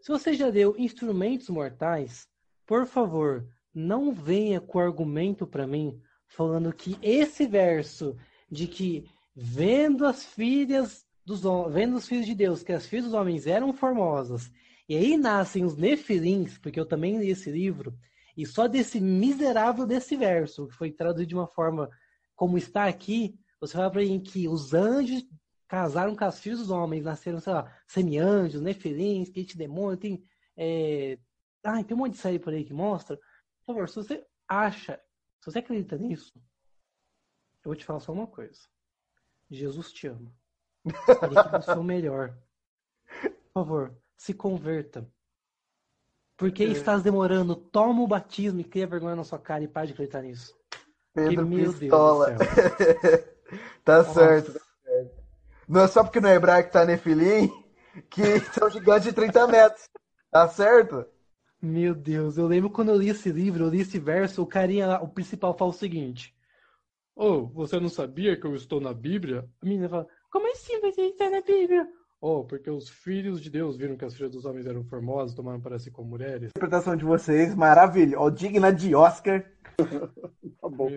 [0.02, 2.28] se você já leu Instrumentos Mortais,
[2.72, 8.16] por favor, não venha com argumento para mim falando que esse verso
[8.50, 9.04] de que
[9.36, 13.74] vendo as filhas dos vendo os filhos de Deus que as filhas dos homens eram
[13.74, 14.50] formosas,
[14.88, 17.94] e aí nascem os nefilins, porque eu também li esse livro,
[18.38, 21.90] e só desse miserável desse verso, que foi traduzido de uma forma
[22.38, 25.26] como está aqui, você fala para mim que os anjos
[25.68, 30.24] casaram com as filhas dos homens, nasceram, sei lá, semi-anjos, nefilins, que demônio, tem.
[30.56, 31.20] É...
[31.64, 33.18] Ah, tem um monte de série por aí que mostra.
[33.18, 35.00] Por favor, se você acha,
[35.40, 36.34] se você acredita nisso,
[37.64, 38.60] eu vou te falar só uma coisa.
[39.50, 40.34] Jesus te ama.
[40.86, 42.36] Ele quer o seu melhor.
[43.22, 45.08] Por favor, se converta.
[46.38, 46.68] Porque é.
[46.68, 47.56] estás demorando?
[47.56, 50.58] Toma o batismo e cria vergonha na sua cara e pare de acreditar nisso.
[51.14, 52.32] Pedro que, meu Pistola.
[52.32, 53.24] Deus do céu.
[53.86, 55.24] tá certo, tá certo.
[55.68, 57.52] Não é só porque no hebraico tá Nefilim
[58.10, 59.90] que são gigantes de 30 metros.
[60.32, 61.06] Tá certo?
[61.62, 65.00] Meu Deus, eu lembro quando eu li esse livro, eu li esse verso, o carinha,
[65.00, 66.36] o principal fala o seguinte.
[67.16, 69.48] Oh, você não sabia que eu estou na Bíblia?
[69.62, 71.88] A menina fala, como assim você está na Bíblia?
[72.20, 75.62] Oh, porque os filhos de Deus viram que as filhas dos homens eram formosas, tomaram
[75.62, 76.46] para si como mulheres.
[76.46, 79.46] A interpretação de vocês, maravilhosa, digna de Oscar.
[79.78, 80.90] tá bom.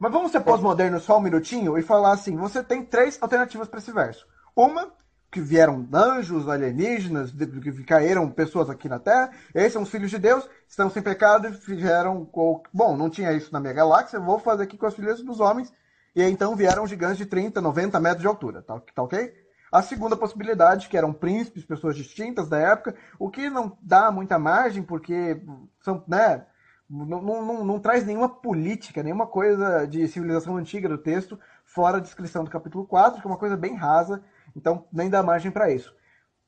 [0.00, 3.78] Mas vamos ser pós-moderno só um minutinho e falar assim: você tem três alternativas para
[3.78, 4.26] esse verso.
[4.56, 4.92] Uma,
[5.30, 10.18] que vieram anjos, alienígenas, que caíram pessoas aqui na Terra, esses são os filhos de
[10.18, 12.28] Deus, estão sem pecado e fizeram.
[12.72, 15.72] Bom, não tinha isso na minha galáxia, vou fazer aqui com as filhas dos homens.
[16.14, 19.32] E aí, então vieram gigantes de 30, 90 metros de altura, tá, tá ok?
[19.70, 24.38] A segunda possibilidade, que eram príncipes, pessoas distintas da época, o que não dá muita
[24.38, 25.40] margem, porque
[25.80, 26.46] são, né,
[26.88, 32.00] não, não, não, traz nenhuma política, nenhuma coisa de civilização antiga do texto, fora a
[32.00, 34.22] descrição do capítulo 4, que é uma coisa bem rasa,
[34.58, 35.94] então nem dá margem para isso.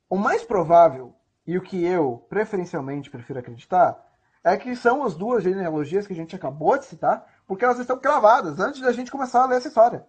[0.09, 1.14] O mais provável,
[1.46, 3.96] e o que eu preferencialmente prefiro acreditar,
[4.42, 7.99] é que são as duas genealogias que a gente acabou de citar, porque elas estão
[7.99, 10.05] gravadas antes da gente começar a ler essa história.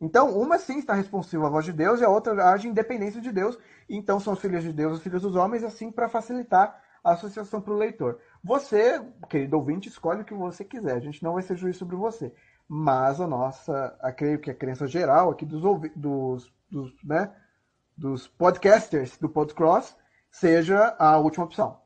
[0.00, 3.30] Então, uma sim está responsiva à voz de Deus e a outra age independência de
[3.30, 3.58] Deus.
[3.88, 7.60] Então, são os filhos de Deus, os filhos dos homens, assim para facilitar a associação
[7.60, 8.18] para o leitor.
[8.42, 10.96] Você, querido ouvinte, escolhe o que você quiser.
[10.96, 12.32] A gente não vai ser juiz sobre você.
[12.66, 15.60] Mas a nossa, a, creio que a crença geral aqui dos,
[15.96, 17.34] dos, dos, né,
[17.96, 19.96] dos podcasters do Podcross
[20.30, 21.80] seja a última opção.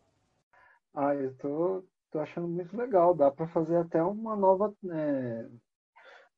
[0.95, 3.15] Ah, eu tô, tô achando muito legal.
[3.15, 5.47] Dá para fazer até uma nova é,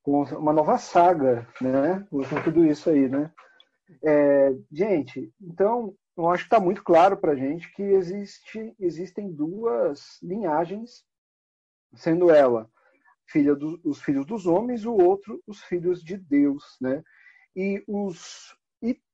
[0.03, 2.07] com uma nova saga, né?
[2.11, 3.31] Com tudo isso aí, né?
[4.03, 10.19] É, gente, então eu acho que está muito claro para gente que existe, existem duas
[10.23, 11.05] linhagens,
[11.95, 12.71] sendo ela
[13.27, 17.03] filha dos os filhos dos homens, o outro os filhos de Deus, né?
[17.57, 18.55] E os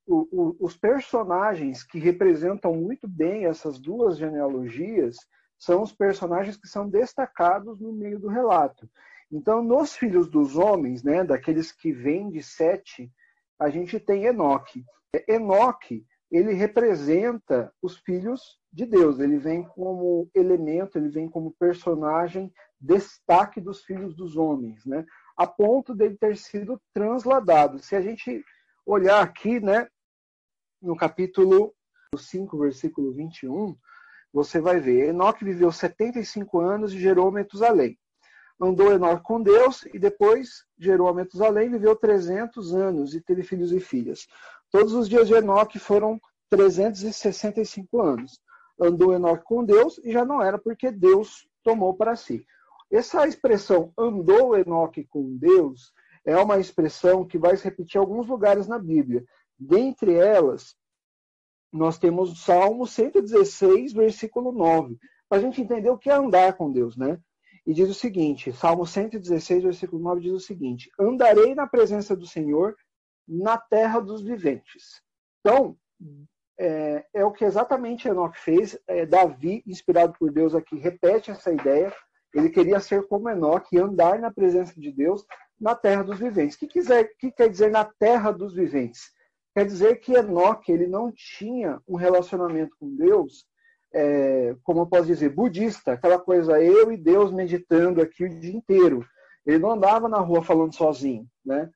[0.06, 5.16] os personagens que representam muito bem essas duas genealogias
[5.58, 8.90] são os personagens que são destacados no meio do relato.
[9.30, 13.10] Então, nos filhos dos homens, né, daqueles que vêm de Sete,
[13.58, 14.84] a gente tem Enoque.
[15.28, 19.20] Enoque, ele representa os filhos de Deus.
[19.20, 25.06] Ele vem como elemento, ele vem como personagem destaque dos filhos dos homens, né?
[25.42, 27.78] A ponto dele ter sido transladado.
[27.78, 28.44] Se a gente
[28.86, 29.88] olhar aqui, né,
[30.80, 31.74] no capítulo
[32.16, 33.76] 5, versículo 21,
[34.32, 37.98] você vai ver, Enoque viveu 75 anos e gerou Metusalém
[38.62, 43.72] andou Enoque com Deus e depois gerou a Metusalém, viveu 300 anos e teve filhos
[43.72, 44.26] e filhas.
[44.70, 48.40] Todos os dias de Enoque foram 365 anos.
[48.80, 52.46] Andou Enoque com Deus e já não era porque Deus tomou para si.
[52.92, 55.92] Essa expressão andou Enoque com Deus
[56.24, 59.24] é uma expressão que vai se repetir em alguns lugares na Bíblia.
[59.58, 60.76] Dentre elas,
[61.72, 66.52] nós temos o Salmo 116, versículo 9, para a gente entender o que é andar
[66.52, 67.18] com Deus, né?
[67.66, 72.26] e diz o seguinte: Salmo 116, versículo 9 diz o seguinte: Andarei na presença do
[72.26, 72.76] Senhor
[73.26, 75.02] na terra dos viventes.
[75.40, 75.76] Então,
[76.58, 78.78] é, é o que exatamente Enoque fez.
[78.86, 81.92] É, Davi, inspirado por Deus aqui, repete essa ideia.
[82.34, 85.24] Ele queria ser como Enoque e andar na presença de Deus
[85.60, 86.56] na terra dos viventes.
[86.56, 89.10] O que, quiser, que quer dizer na terra dos viventes?
[89.54, 93.46] Quer dizer que Enoque ele não tinha um relacionamento com Deus
[93.94, 98.54] é, como eu posso dizer, budista, aquela coisa eu e Deus meditando aqui o dia
[98.54, 99.04] inteiro.
[99.44, 101.70] Ele não andava na rua falando sozinho, né?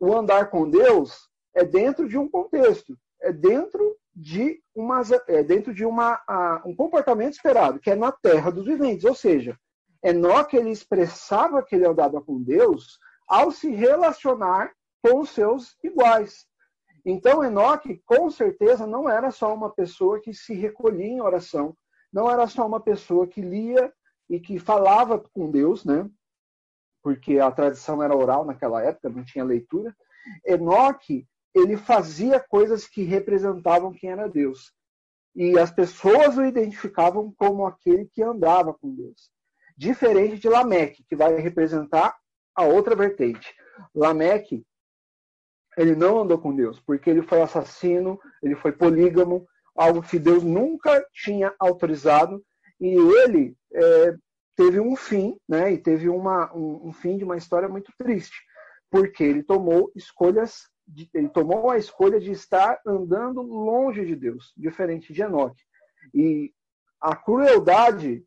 [0.00, 5.74] O andar com Deus é dentro de um contexto, é dentro de uma, é dentro
[5.74, 6.20] de uma,
[6.64, 9.04] um comportamento esperado, que é na terra dos viventes.
[9.04, 9.58] Ou seja,
[10.02, 14.72] Enoque ele expressava que ele andava com Deus ao se relacionar
[15.02, 16.46] com os seus iguais.
[17.04, 21.76] Então, Enoque, com certeza, não era só uma pessoa que se recolhia em oração,
[22.12, 23.92] não era só uma pessoa que lia
[24.28, 26.08] e que falava com Deus, né?
[27.02, 29.94] Porque a tradição era oral naquela época, não tinha leitura.
[30.46, 34.72] Enoque, ele fazia coisas que representavam quem era Deus.
[35.34, 39.30] E as pessoas o identificavam como aquele que andava com Deus.
[39.82, 42.16] Diferente de Lameque, que vai representar
[42.54, 43.52] a outra vertente.
[43.92, 44.64] Lameque,
[45.76, 50.44] ele não andou com Deus, porque ele foi assassino, ele foi polígamo, algo que Deus
[50.44, 52.40] nunca tinha autorizado,
[52.80, 54.14] e ele é,
[54.54, 58.40] teve um fim, né, e teve uma, um, um, fim de uma história muito triste,
[58.88, 64.52] porque ele tomou escolhas, de, ele tomou a escolha de estar andando longe de Deus,
[64.56, 65.64] diferente de Enoque.
[66.14, 66.52] E
[67.00, 68.24] a crueldade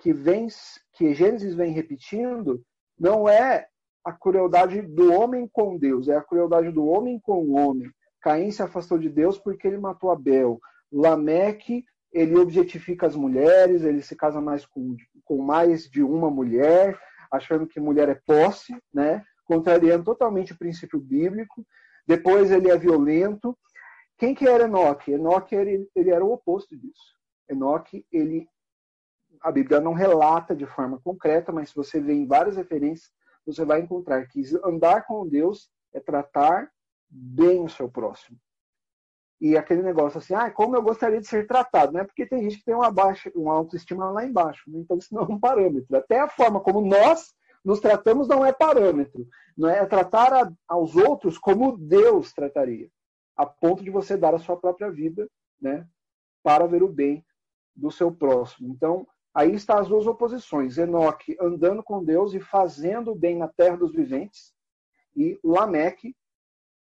[0.00, 0.48] que vem,
[0.94, 2.62] que Gênesis vem repetindo,
[2.98, 3.66] não é
[4.04, 7.90] a crueldade do homem com Deus, é a crueldade do homem com o homem.
[8.20, 10.58] Caim se afastou de Deus porque ele matou Abel.
[10.90, 16.98] Lameque, ele objetifica as mulheres, ele se casa mais com, com mais de uma mulher,
[17.30, 19.24] achando que mulher é posse, né?
[19.44, 21.66] contrariando totalmente o princípio bíblico.
[22.06, 23.56] Depois ele é violento.
[24.18, 25.12] Quem que era Enoque?
[25.12, 27.16] Enoque ele, ele era o oposto disso.
[27.48, 28.46] Enoque, ele
[29.40, 33.10] a Bíblia não relata de forma concreta, mas se você vê em várias referências,
[33.46, 36.70] você vai encontrar que andar com Deus é tratar
[37.08, 38.38] bem o seu próximo.
[39.40, 42.04] E aquele negócio assim, ah, como eu gostaria de ser tratado, né?
[42.04, 44.78] Porque tem gente que tem uma, baixa, uma autoestima lá embaixo, né?
[44.78, 45.96] então isso não é um parâmetro.
[45.96, 47.34] Até a forma como nós
[47.64, 49.26] nos tratamos não é parâmetro.
[49.56, 52.88] Não é, tratar a, aos outros como Deus trataria,
[53.34, 55.26] a ponto de você dar a sua própria vida,
[55.60, 55.86] né?
[56.42, 57.24] Para ver o bem
[57.74, 58.68] do seu próximo.
[58.68, 63.48] Então, Aí está as duas oposições: Enoque andando com Deus e fazendo o bem na
[63.48, 64.52] terra dos viventes,
[65.16, 66.14] e Lameque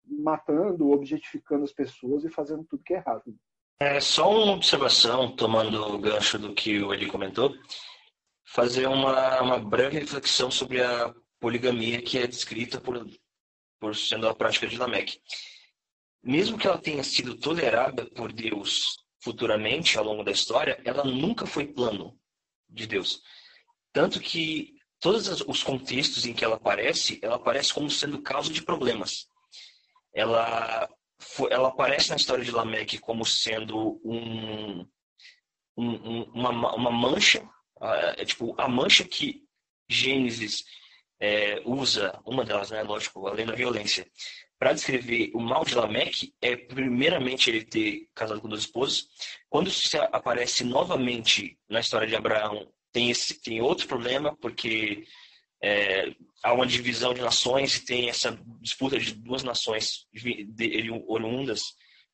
[0.07, 3.35] matando, objetificando as pessoas e fazendo tudo que é errado.
[3.79, 7.53] É só uma observação, tomando o gancho do que o Eli comentou,
[8.45, 13.05] fazer uma, uma breve reflexão sobre a poligamia que é descrita por,
[13.79, 15.19] por sendo a prática de Lameque.
[16.23, 21.47] Mesmo que ela tenha sido tolerada por Deus futuramente, ao longo da história, ela nunca
[21.47, 22.15] foi plano
[22.69, 23.21] de Deus.
[23.91, 28.63] Tanto que todos os contextos em que ela aparece, ela aparece como sendo causa de
[28.63, 29.27] problemas.
[30.13, 30.89] Ela,
[31.49, 34.87] ela aparece na história de Lameque como sendo um,
[35.77, 37.47] um, uma, uma mancha,
[37.81, 39.43] é, tipo, a mancha que
[39.87, 40.63] Gênesis
[41.19, 44.09] é, usa, uma delas, né, lógico, além da violência,
[44.65, 49.07] para descrever o mal de Lameque é primeiramente ele ter casado com duas esposas.
[49.47, 55.05] Quando se aparece novamente na história de Abraão, tem esse tem outro problema porque
[55.61, 56.11] é,
[56.41, 60.07] há uma divisão de nações e tem essa disputa de duas nações
[61.07, 61.61] oriundas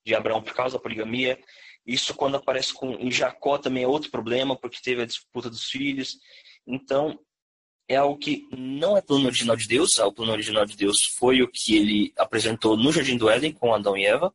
[0.05, 1.39] de Abraão por causa da poligamia.
[1.85, 5.69] Isso quando aparece com em Jacó também é outro problema porque teve a disputa dos
[5.69, 6.17] filhos.
[6.67, 7.17] Então
[7.91, 9.97] é algo que não é plano original de Deus.
[9.99, 13.73] O plano original de Deus foi o que ele apresentou no Jardim do Éden com
[13.73, 14.33] Adão e Eva.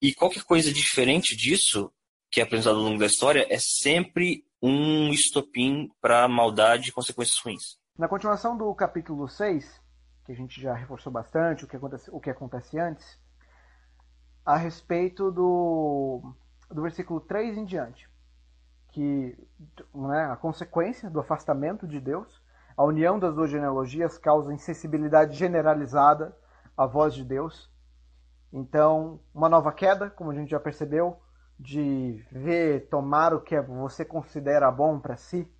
[0.00, 1.90] E qualquer coisa diferente disso,
[2.30, 7.38] que é apresentado ao longo da história, é sempre um estopim para maldade e consequências
[7.42, 7.78] ruins.
[7.98, 9.80] Na continuação do capítulo 6,
[10.26, 13.18] que a gente já reforçou bastante o que acontece, o que acontece antes,
[14.44, 16.34] a respeito do,
[16.70, 18.06] do versículo 3 em diante,
[18.92, 19.34] que
[19.94, 22.44] né, a consequência do afastamento de Deus
[22.76, 26.36] a união das duas genealogias causa insensibilidade generalizada
[26.76, 27.70] à voz de Deus.
[28.52, 31.18] Então, uma nova queda, como a gente já percebeu,
[31.58, 35.50] de ver, tomar o que você considera bom para si.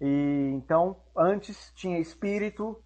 [0.00, 2.82] E então, antes tinha espírito,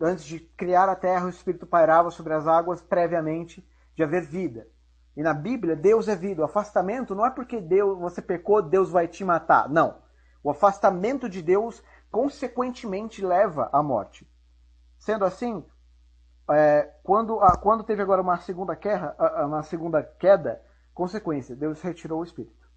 [0.00, 4.66] antes de criar a terra, o espírito pairava sobre as águas previamente de haver vida.
[5.16, 6.42] E na Bíblia, Deus é vida.
[6.42, 9.68] O afastamento não é porque Deus, você pecou, Deus vai te matar.
[9.68, 9.98] Não.
[10.42, 14.28] O afastamento de Deus consequentemente leva à morte.
[14.98, 15.64] Sendo assim,
[16.50, 20.62] é, quando, a, quando teve agora uma segunda, querra, uma segunda queda,
[20.94, 22.68] consequência, Deus retirou o espírito.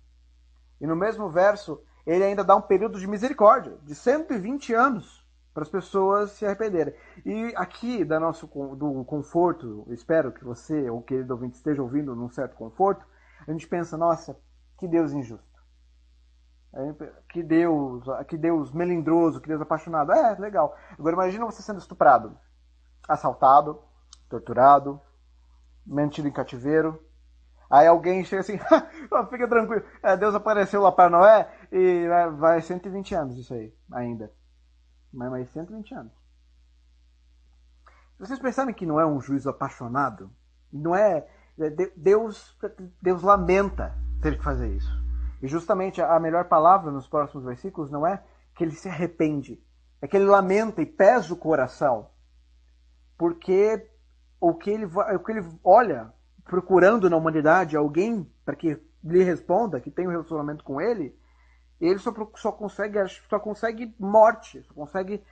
[0.79, 5.63] E no mesmo verso, ele ainda dá um período de misericórdia, de 120 anos, para
[5.63, 6.93] as pessoas se arrependerem.
[7.25, 12.29] E aqui, da nosso, do conforto, espero que você, ou querido ouvinte, esteja ouvindo num
[12.29, 13.05] certo conforto,
[13.47, 14.37] a gente pensa, nossa,
[14.77, 15.50] que Deus injusto.
[17.27, 20.11] Que Deus, que Deus melindroso, que Deus apaixonado.
[20.11, 20.75] É, legal.
[20.97, 22.37] Agora imagina você sendo estuprado,
[23.07, 23.81] assaltado,
[24.29, 24.99] torturado,
[25.85, 27.03] mantido em cativeiro.
[27.69, 28.57] Aí alguém chega assim,
[29.29, 32.05] fica tranquilo, é, Deus apareceu lá para Noé e
[32.37, 34.31] vai 120 anos isso aí, ainda.
[35.13, 36.11] Mas mais 120 anos.
[38.19, 40.29] Vocês percebem que não é um juízo apaixonado?
[40.71, 41.27] Não é.
[41.59, 42.57] é Deus,
[43.01, 45.00] Deus lamenta ter que fazer isso.
[45.41, 48.23] E justamente a melhor palavra nos próximos versículos não é
[48.55, 49.61] que ele se arrepende,
[50.01, 52.09] é que ele lamenta e pesa o coração,
[53.17, 53.89] porque
[54.39, 56.13] o que ele, o que ele olha
[56.43, 61.17] procurando na humanidade alguém para que lhe responda, que tenha um relacionamento com ele,
[61.79, 62.97] ele só, só consegue
[63.29, 65.23] só consegue morte, só consegue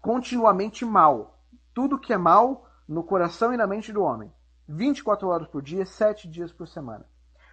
[0.00, 1.38] continuamente mal.
[1.74, 4.32] Tudo que é mal no coração e na mente do homem.
[4.68, 7.04] 24 horas por dia, 7 dias por semana.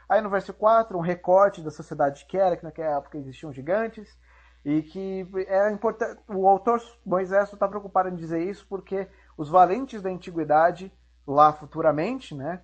[0.07, 4.17] Aí no verso 4, um recorte da sociedade que era, que naquela época existiam gigantes,
[4.65, 6.19] e que é importante.
[6.27, 10.91] O autor Moisés está preocupado em dizer isso porque os valentes da antiguidade,
[11.25, 12.61] lá futuramente, né,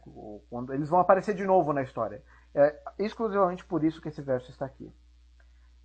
[0.50, 2.24] quando eles vão aparecer de novo na história.
[2.56, 4.92] É exclusivamente por isso que esse verso está aqui.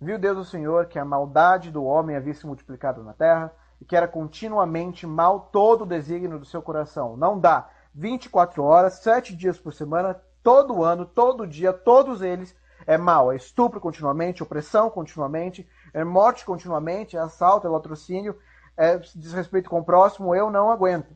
[0.01, 3.85] Viu Deus o Senhor que a maldade do homem havia se multiplicado na terra e
[3.85, 7.15] que era continuamente mal todo o desígnio do seu coração.
[7.15, 12.97] Não dá 24 horas, 7 dias por semana, todo ano, todo dia, todos eles é
[12.97, 13.33] mal.
[13.33, 18.39] É estupro continuamente, opressão continuamente, é morte continuamente, é assalto, é latrocínio,
[18.77, 20.33] é desrespeito com o próximo.
[20.33, 21.13] Eu não aguento.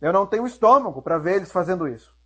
[0.00, 2.16] Eu não tenho estômago para ver eles fazendo isso.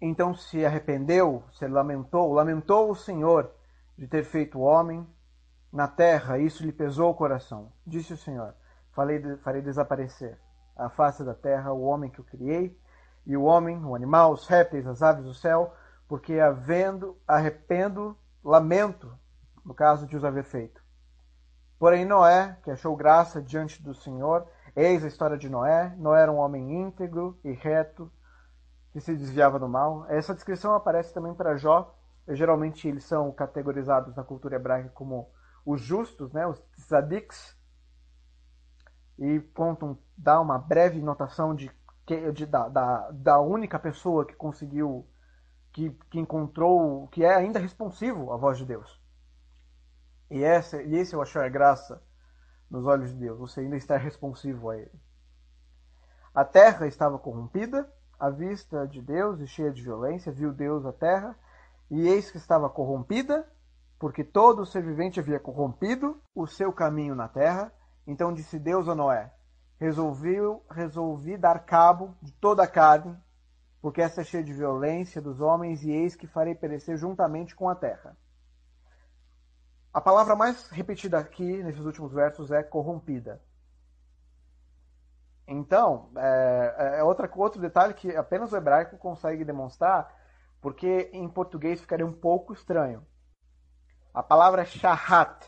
[0.00, 3.52] Então se arrependeu, se lamentou, lamentou o Senhor
[3.96, 5.06] de ter feito o homem
[5.72, 7.70] na terra, isso lhe pesou o coração.
[7.86, 8.56] Disse o Senhor:
[8.90, 10.36] Falei, farei desaparecer
[10.74, 12.76] a face da terra o homem que eu criei,
[13.26, 15.74] e o homem, o animal, os répteis, as aves do céu,
[16.06, 19.12] porque havendo, arrependo, lamento,
[19.64, 20.80] no caso de os haver feito.
[21.78, 25.94] Porém, Noé, que achou graça diante do Senhor, eis a história de Noé.
[25.98, 28.10] Noé era um homem íntegro e reto,
[28.92, 30.06] que se desviava do mal.
[30.08, 31.94] Essa descrição aparece também para Jó.
[32.28, 35.28] Geralmente eles são categorizados na cultura hebraica como
[35.66, 37.56] os justos, né, os tzadiks,
[39.18, 41.70] e contam, dá uma breve notação de,
[42.32, 45.06] de da, da, da, única pessoa que conseguiu,
[45.72, 49.00] que, que encontrou, que é ainda responsivo à voz de Deus.
[50.30, 52.02] E, essa, e esse eu achar graça
[52.70, 55.00] nos olhos de Deus, você ainda está responsivo a Ele.
[56.34, 60.92] A terra estava corrompida, à vista de Deus e cheia de violência, viu Deus a
[60.92, 61.36] terra,
[61.90, 63.46] e eis que estava corrompida,
[63.98, 67.72] porque todo o ser vivente havia corrompido o seu caminho na terra.
[68.06, 69.32] Então disse Deus a Noé:
[69.78, 73.16] Resolvi, dar cabo de toda a carne,
[73.80, 77.68] porque essa é cheia de violência dos homens, e eis que farei perecer juntamente com
[77.68, 78.16] a terra.
[79.92, 83.40] A palavra mais repetida aqui nesses últimos versos é corrompida.
[85.46, 90.12] Então, é, é outra, outro detalhe que apenas o hebraico consegue demonstrar,
[90.60, 93.06] porque em português ficaria um pouco estranho.
[94.12, 95.46] A palavra é shahat.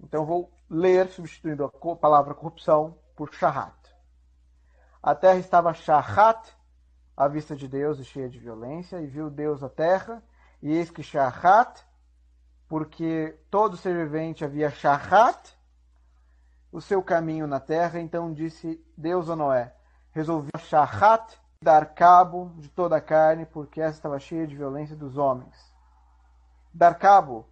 [0.00, 3.72] Então vou ler substituindo a palavra corrupção por shahat.
[5.00, 6.52] A terra estava shahat
[7.16, 10.20] à vista de Deus e cheia de violência, e viu Deus a terra,
[10.60, 11.80] e eis que shahat,
[12.68, 15.56] porque todo ser vivente havia shahat,
[16.72, 19.72] o seu caminho na terra, então disse Deus a Noé,
[20.10, 25.16] resolvi shahat, dar cabo de toda a carne, porque essa estava cheia de violência dos
[25.16, 25.72] homens.
[26.72, 27.48] Dar cabo,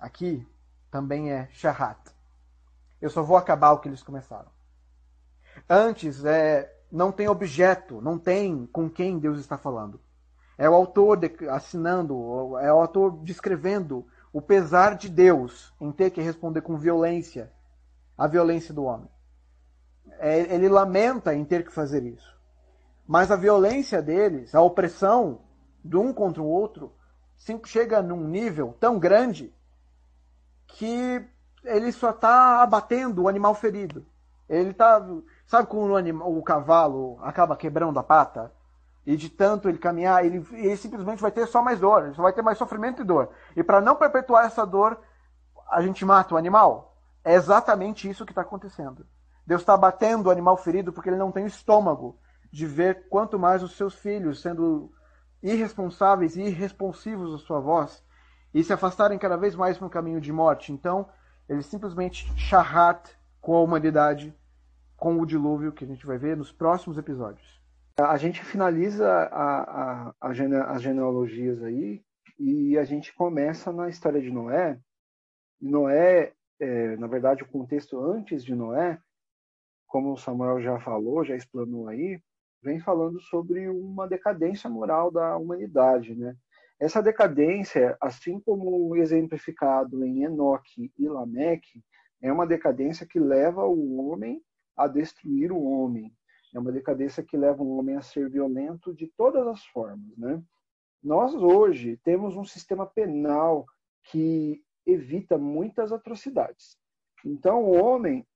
[0.00, 0.44] aqui,
[0.90, 2.13] também é shahat.
[3.04, 4.48] Eu só vou acabar o que eles começaram.
[5.68, 10.00] Antes, é, não tem objeto, não tem com quem Deus está falando.
[10.56, 16.22] É o autor assinando, é o autor descrevendo o pesar de Deus em ter que
[16.22, 17.52] responder com violência
[18.16, 19.10] à violência do homem.
[20.18, 22.34] É, ele lamenta em ter que fazer isso.
[23.06, 25.42] Mas a violência deles, a opressão
[25.84, 26.90] de um contra o outro,
[27.66, 29.54] chega num nível tão grande
[30.66, 31.22] que
[31.64, 34.04] ele só está abatendo o animal ferido.
[34.48, 35.04] Ele está.
[35.46, 38.52] Sabe como o, animal, o cavalo acaba quebrando a pata?
[39.06, 42.22] E de tanto ele caminhar, ele, ele simplesmente vai ter só mais dor, ele só
[42.22, 43.30] vai ter mais sofrimento e dor.
[43.54, 44.98] E para não perpetuar essa dor,
[45.70, 46.96] a gente mata o animal?
[47.22, 49.06] É exatamente isso que está acontecendo.
[49.46, 52.18] Deus está batendo o animal ferido porque ele não tem estômago
[52.50, 54.90] de ver quanto mais os seus filhos sendo
[55.42, 58.02] irresponsáveis e irresponsivos à sua voz
[58.54, 60.72] e se afastarem cada vez mais para um caminho de morte.
[60.72, 61.08] Então,
[61.48, 64.34] ele simplesmente charrat com a humanidade,
[64.96, 67.62] com o dilúvio que a gente vai ver nos próximos episódios.
[67.98, 72.02] A gente finaliza a, a, a gene, as genealogias aí
[72.38, 74.80] e a gente começa na história de Noé.
[75.60, 78.98] Noé, é, na verdade, o contexto antes de Noé,
[79.86, 82.20] como o Samuel já falou, já explanou aí,
[82.62, 86.34] vem falando sobre uma decadência moral da humanidade, né?
[86.78, 91.82] Essa decadência, assim como exemplificado em Enoque e Lameque,
[92.20, 94.42] é uma decadência que leva o homem
[94.76, 96.12] a destruir o homem.
[96.54, 100.42] É uma decadência que leva o homem a ser violento de todas as formas, né?
[101.02, 103.66] Nós hoje temos um sistema penal
[104.04, 106.78] que evita muitas atrocidades.
[107.24, 108.26] Então o homem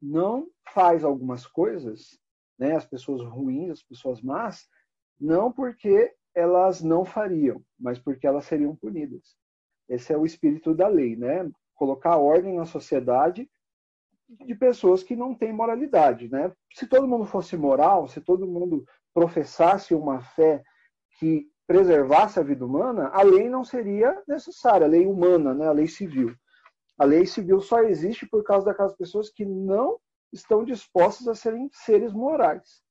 [0.00, 2.20] não faz algumas coisas
[2.60, 4.68] né, as pessoas ruins, as pessoas más,
[5.18, 9.36] não porque elas não fariam, mas porque elas seriam punidas.
[9.88, 11.50] Esse é o espírito da lei, né?
[11.74, 13.50] Colocar ordem na sociedade
[14.28, 16.52] de pessoas que não têm moralidade, né?
[16.72, 20.62] Se todo mundo fosse moral, se todo mundo professasse uma fé
[21.18, 25.66] que preservasse a vida humana, a lei não seria necessária, a lei humana, né?
[25.66, 26.34] A lei civil.
[26.98, 29.98] A lei civil só existe por causa daquelas pessoas que não
[30.32, 32.82] estão dispostas a serem seres morais.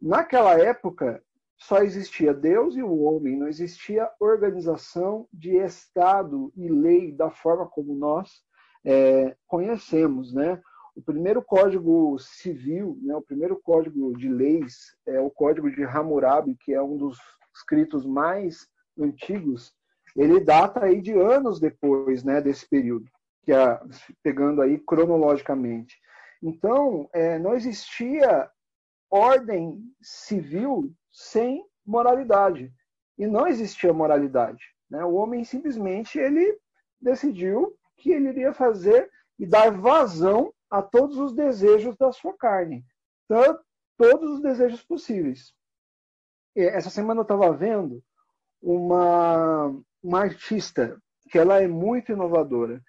[0.00, 1.22] Naquela época,
[1.62, 7.66] só existia Deus e o homem, não existia organização de Estado e lei da forma
[7.66, 8.42] como nós
[8.84, 10.60] é, conhecemos, né?
[10.96, 16.56] O primeiro código civil, né, o primeiro código de leis é o código de Hammurabi,
[16.56, 17.18] que é um dos
[17.54, 18.66] escritos mais
[18.98, 19.72] antigos.
[20.16, 23.06] Ele data aí de anos depois, né, desse período,
[23.44, 23.80] que é
[24.22, 25.96] pegando aí cronologicamente.
[26.42, 28.50] Então, é, não existia
[29.10, 32.72] ordem civil sem moralidade.
[33.18, 34.64] E não existia moralidade.
[34.88, 35.04] Né?
[35.04, 36.58] O homem simplesmente ele
[37.00, 42.84] decidiu que ele iria fazer e dar vazão a todos os desejos da sua carne.
[43.24, 43.58] Então,
[43.96, 45.52] todos os desejos possíveis.
[46.56, 48.02] Essa semana eu estava vendo
[48.60, 51.00] uma, uma artista
[51.30, 52.82] que ela é muito inovadora.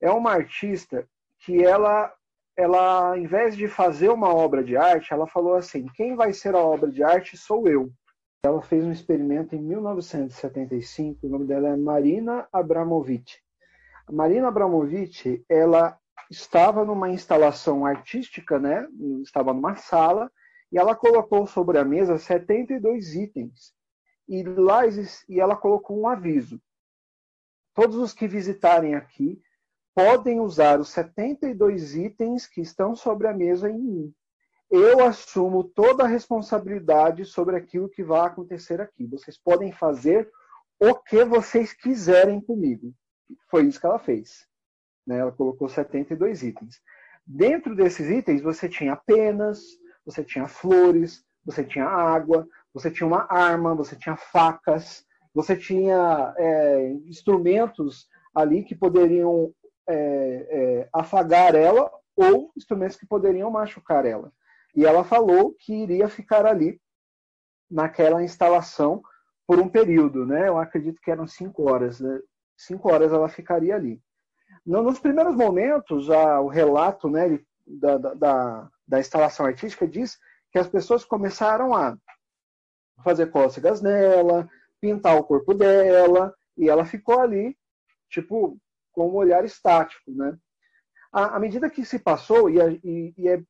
[0.00, 1.08] É uma artista
[1.40, 2.12] que ela
[2.56, 6.54] ela, ao invés de fazer uma obra de arte, ela falou assim: quem vai ser
[6.54, 7.92] a obra de arte sou eu.
[8.42, 13.38] Ela fez um experimento em 1975, o nome dela é Marina Abramovic.
[14.10, 15.98] Marina Abramovic, ela
[16.30, 18.86] estava numa instalação artística, né?
[19.22, 20.30] Estava numa sala
[20.70, 23.74] e ela colocou sobre a mesa 72 itens.
[24.28, 24.82] E lá
[25.28, 26.60] e ela colocou um aviso.
[27.74, 29.40] Todos os que visitarem aqui
[29.96, 34.14] podem usar os 72 itens que estão sobre a mesa em mim.
[34.70, 39.06] Eu assumo toda a responsabilidade sobre aquilo que vai acontecer aqui.
[39.06, 40.30] Vocês podem fazer
[40.78, 42.92] o que vocês quiserem comigo.
[43.50, 44.46] Foi isso que ela fez.
[45.06, 45.16] Né?
[45.16, 46.82] Ela colocou 72 itens.
[47.26, 49.62] Dentro desses itens, você tinha penas,
[50.04, 56.34] você tinha flores, você tinha água, você tinha uma arma, você tinha facas, você tinha
[56.36, 59.54] é, instrumentos ali que poderiam
[59.88, 64.32] é, é, afagar ela ou instrumentos que poderiam machucar ela.
[64.74, 66.80] E ela falou que iria ficar ali
[67.70, 69.02] naquela instalação
[69.46, 70.48] por um período, né?
[70.48, 72.00] Eu acredito que eram cinco horas.
[72.00, 72.20] Né?
[72.56, 74.00] Cinco horas ela ficaria ali.
[74.64, 80.18] Nos primeiros momentos, a, o relato né, da, da, da instalação artística diz
[80.50, 81.96] que as pessoas começaram a
[83.04, 84.48] fazer cócegas nela,
[84.80, 87.56] pintar o corpo dela, e ela ficou ali,
[88.08, 88.58] tipo,
[88.96, 90.36] com um olhar estático, né?
[91.12, 93.42] À, à medida que se passou, e, e, e, é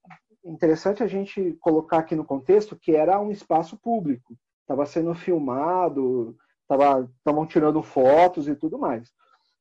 [0.45, 6.37] interessante a gente colocar aqui no contexto que era um espaço público, estava sendo filmado,
[6.61, 9.13] estavam tirando fotos e tudo mais.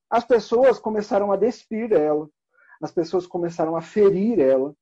[0.10, 2.28] As pessoas começaram a despir ela,
[2.82, 4.76] as pessoas começaram a ferir ela,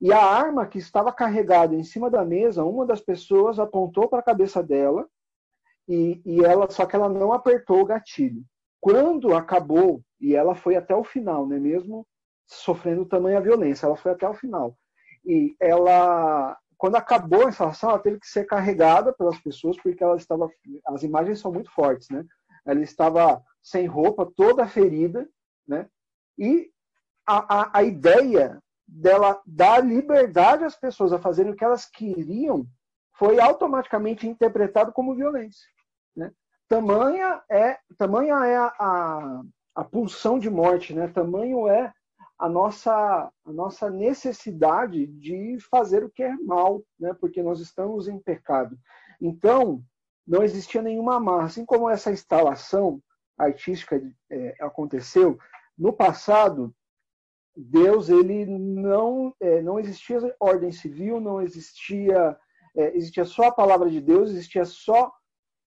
[0.00, 4.18] e a arma que estava carregada em cima da mesa, uma das pessoas apontou para
[4.18, 5.08] a cabeça dela
[5.88, 8.44] e, e ela, só que ela não apertou o gatilho.
[8.80, 11.58] Quando acabou e ela foi até o final, né?
[11.58, 12.06] Mesmo
[12.46, 14.74] sofrendo tamanha violência, ela foi até o final.
[15.22, 20.16] E ela, quando acabou a instalação, ela teve que ser carregada pelas pessoas porque ela
[20.16, 20.50] estava,
[20.86, 22.24] as imagens são muito fortes, né?
[22.64, 25.28] Ela estava sem roupa, toda ferida,
[25.68, 25.86] né?
[26.38, 26.70] E
[27.26, 32.66] a, a, a ideia dela dar liberdade às pessoas a fazerem o que elas queriam
[33.12, 35.68] foi automaticamente interpretado como violência.
[36.16, 36.32] Né?
[36.66, 39.42] Tamanha é, tamanha é a,
[39.74, 41.08] a pulsão de morte, né?
[41.08, 41.92] Tamanho é
[42.38, 47.14] a nossa, a nossa necessidade de fazer o que é mal, né?
[47.20, 48.78] Porque nós estamos em pecado.
[49.20, 49.82] Então,
[50.26, 51.44] não existia nenhuma amarra.
[51.44, 53.00] Assim como essa instalação
[53.36, 54.00] artística
[54.30, 55.38] é, aconteceu,
[55.76, 56.74] no passado,
[57.56, 62.36] Deus, ele não, é, não existia ordem civil, não existia,
[62.76, 65.12] é, existia só a palavra de Deus, existia só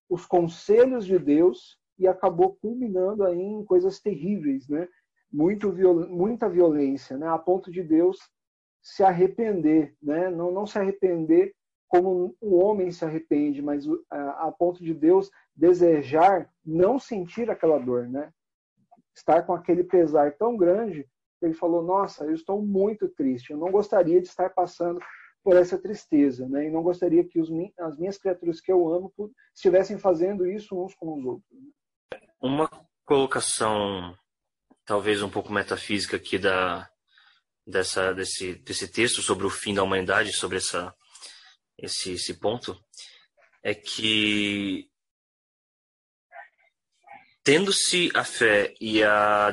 [0.08, 4.88] os conselhos de Deus, e acabou culminando aí em coisas terríveis, né?
[5.30, 7.28] Muito viol muita violência, né?
[7.28, 8.18] A ponto de Deus
[8.82, 10.30] se arrepender, né?
[10.30, 11.54] Não, não se arrepender
[11.88, 17.78] como um homem se arrepende, mas a, a ponto de Deus desejar não sentir aquela
[17.78, 18.30] dor, né?
[19.16, 21.06] Estar com aquele pesar tão grande,
[21.42, 23.50] ele falou: Nossa, eu estou muito triste.
[23.50, 25.00] Eu não gostaria de estar passando
[25.42, 26.66] por essa tristeza, né?
[26.66, 29.12] E não gostaria que os, as minhas criaturas que eu amo
[29.54, 31.50] estivessem fazendo isso uns com os outros.
[31.50, 31.70] Né?
[32.40, 32.68] Uma
[33.04, 34.16] colocação,
[34.84, 36.88] talvez um pouco metafísica aqui da,
[37.66, 40.94] dessa, desse, desse texto sobre o fim da humanidade, sobre essa,
[41.76, 42.78] esse, esse ponto
[43.62, 44.88] é que
[47.42, 49.52] tendo-se a fé e a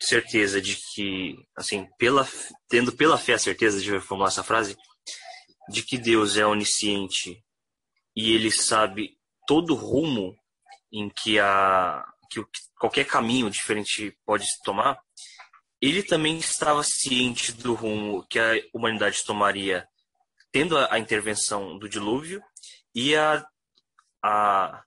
[0.00, 2.26] certeza de que, assim, pela,
[2.68, 4.76] tendo pela fé a certeza, de formular essa frase,
[5.68, 7.44] de que Deus é onisciente
[8.16, 10.36] e ele sabe todo o rumo
[10.92, 12.44] em que a que
[12.78, 15.00] qualquer caminho diferente pode se tomar,
[15.80, 19.88] ele também estava ciente do rumo que a humanidade tomaria
[20.50, 22.42] tendo a, intervenção do dilúvio
[22.94, 23.46] e a,
[24.22, 24.82] a,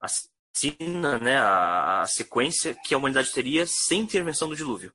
[0.00, 0.06] a
[0.54, 4.92] cena, né, a, a sequência que a humanidade teria sem intervenção do dilúvio.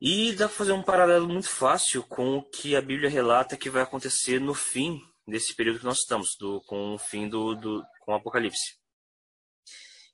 [0.00, 3.68] E dá para fazer um paralelo muito fácil com o que a Bíblia relata que
[3.68, 7.84] vai acontecer no fim desse período que nós estamos, do, com o fim do, do
[8.00, 8.79] com o Apocalipse.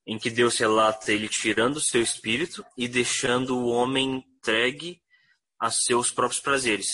[0.06, 5.00] Em que Deus relata ele tirando o seu espírito e deixando o homem entregue
[5.58, 6.86] a seus próprios prazeres.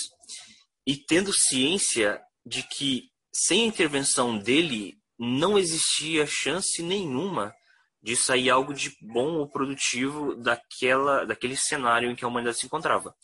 [0.86, 7.54] E tendo ciência de que sem a intervenção dele não existia chance nenhuma
[8.02, 12.66] de sair algo de bom ou produtivo daquela, daquele cenário em que a humanidade se
[12.66, 13.14] encontrava.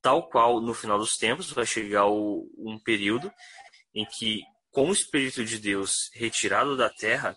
[0.00, 3.30] Tal qual, no final dos tempos, vai chegar o, um período
[3.92, 7.36] em que, com o Espírito de Deus retirado da terra,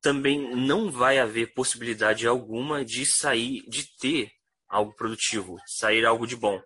[0.00, 4.30] também não vai haver possibilidade alguma de sair, de ter
[4.68, 6.60] algo produtivo, sair algo de bom.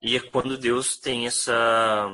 [0.00, 2.08] E é quando Deus tem essa,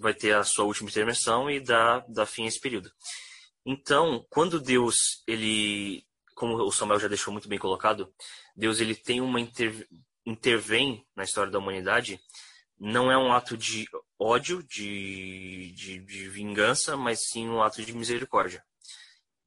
[0.00, 2.90] vai ter a sua última intervenção e dá, dá fim a esse período.
[3.66, 6.04] Então, quando Deus, ele,
[6.34, 8.12] como o Samuel já deixou muito bem colocado,
[8.56, 9.86] Deus ele tem uma inter,
[10.24, 12.20] intervém na história da humanidade,
[12.78, 13.86] não é um ato de
[14.18, 18.62] ódio, de, de, de vingança, mas sim um ato de misericórdia.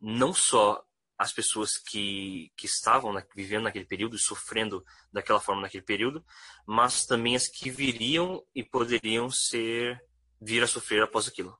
[0.09, 0.81] Não só
[1.17, 4.81] as pessoas que, que estavam na, vivendo naquele período, sofrendo
[5.11, 6.23] daquela forma naquele período,
[6.65, 10.01] mas também as que viriam e poderiam ser
[10.39, 11.57] vir a sofrer após aquilo.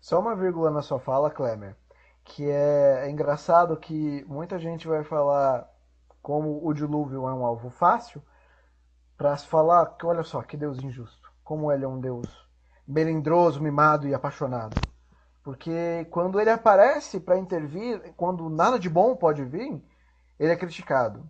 [0.00, 1.76] Só uma vírgula na sua fala, Klemer,
[2.24, 5.68] que é, é engraçado que muita gente vai falar
[6.22, 8.22] como o dilúvio é um alvo fácil,
[9.18, 12.26] para se falar que olha só, que Deus injusto, como ele é um Deus
[12.88, 14.80] melindroso, mimado e apaixonado.
[15.46, 19.80] Porque quando ele aparece para intervir, quando nada de bom pode vir,
[20.38, 21.26] ele é criticado.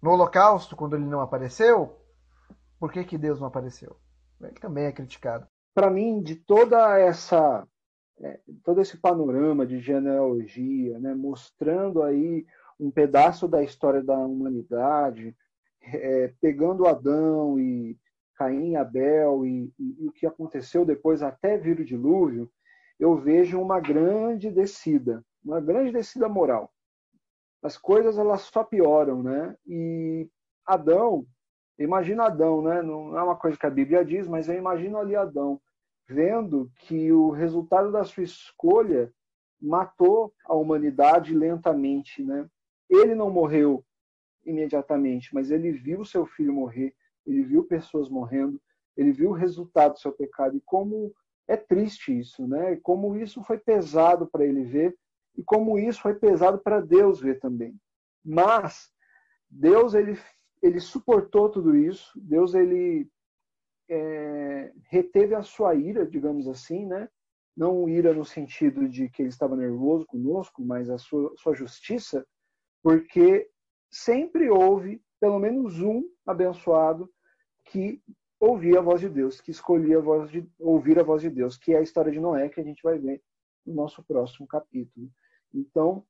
[0.00, 1.98] No Holocausto, quando ele não apareceu,
[2.78, 3.96] por que, que Deus não apareceu?
[4.40, 7.66] Ele também é criticado para mim, de toda essa
[8.20, 12.46] é, todo esse panorama de genealogia, né, mostrando aí
[12.78, 15.36] um pedaço da história da humanidade,
[15.82, 17.98] é, pegando Adão e
[18.36, 22.48] Caim Abel e, e, e, o que aconteceu depois até vir o dilúvio,
[22.98, 26.72] eu vejo uma grande descida, uma grande descida moral.
[27.62, 29.56] As coisas elas só pioram, né?
[29.66, 30.28] E
[30.66, 31.26] Adão,
[31.78, 32.82] imagina Adão, né?
[32.82, 35.60] Não é uma coisa que a Bíblia diz, mas eu imagino ali Adão
[36.08, 39.12] vendo que o resultado da sua escolha
[39.60, 42.48] matou a humanidade lentamente, né?
[42.90, 43.84] Ele não morreu
[44.44, 46.94] imediatamente, mas ele viu seu filho morrer,
[47.26, 48.60] ele viu pessoas morrendo,
[48.96, 51.14] ele viu o resultado do seu pecado e como
[51.48, 52.76] é triste isso, né?
[52.82, 54.96] Como isso foi pesado para ele ver
[55.36, 57.76] e como isso foi pesado para Deus ver também.
[58.24, 58.90] Mas
[59.48, 60.18] Deus ele
[60.62, 63.06] ele suportou tudo isso, Deus ele
[63.86, 67.06] é, reteve a sua ira, digamos assim, né?
[67.56, 72.26] não ira no sentido de que ele estava nervoso conosco, mas a sua, sua justiça,
[72.82, 73.48] porque
[73.90, 77.08] sempre houve pelo menos um abençoado
[77.66, 78.02] que
[78.44, 79.98] ouvia a voz de Deus, que escolhia
[80.58, 82.98] ouvir a voz de Deus, que é a história de Noé que a gente vai
[82.98, 83.22] ver
[83.64, 85.10] no nosso próximo capítulo.
[85.52, 86.04] Então,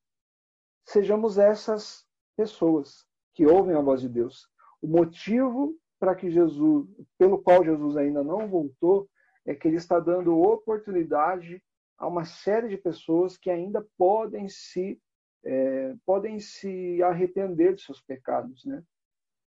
[0.85, 2.05] sejamos essas
[2.35, 4.47] pessoas que ouvem a voz de Deus.
[4.81, 9.09] O motivo para que Jesus, pelo qual Jesus ainda não voltou,
[9.45, 11.61] é que ele está dando oportunidade
[11.97, 14.99] a uma série de pessoas que ainda podem se
[15.43, 18.83] é, podem se arrepender de seus pecados, né?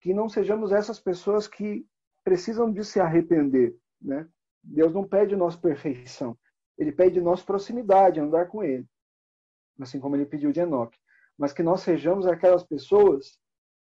[0.01, 1.87] Que não sejamos essas pessoas que
[2.27, 4.27] precisam de se arrepender, né?
[4.61, 6.37] Deus não pede nossa perfeição,
[6.77, 8.85] ele pede nossa proximidade, andar com ele,
[9.79, 10.99] assim como ele pediu de Enoque,
[11.37, 13.39] mas que nós sejamos aquelas pessoas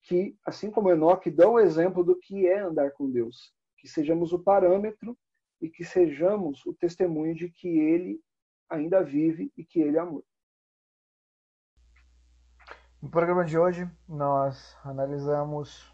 [0.04, 3.52] que, assim como Enoque, dão o exemplo do que é andar com Deus.
[3.76, 5.18] Que sejamos o parâmetro
[5.60, 8.20] e que sejamos o testemunho de que Ele
[8.70, 10.22] ainda vive e que Ele é amor.
[13.02, 15.92] No programa de hoje, nós analisamos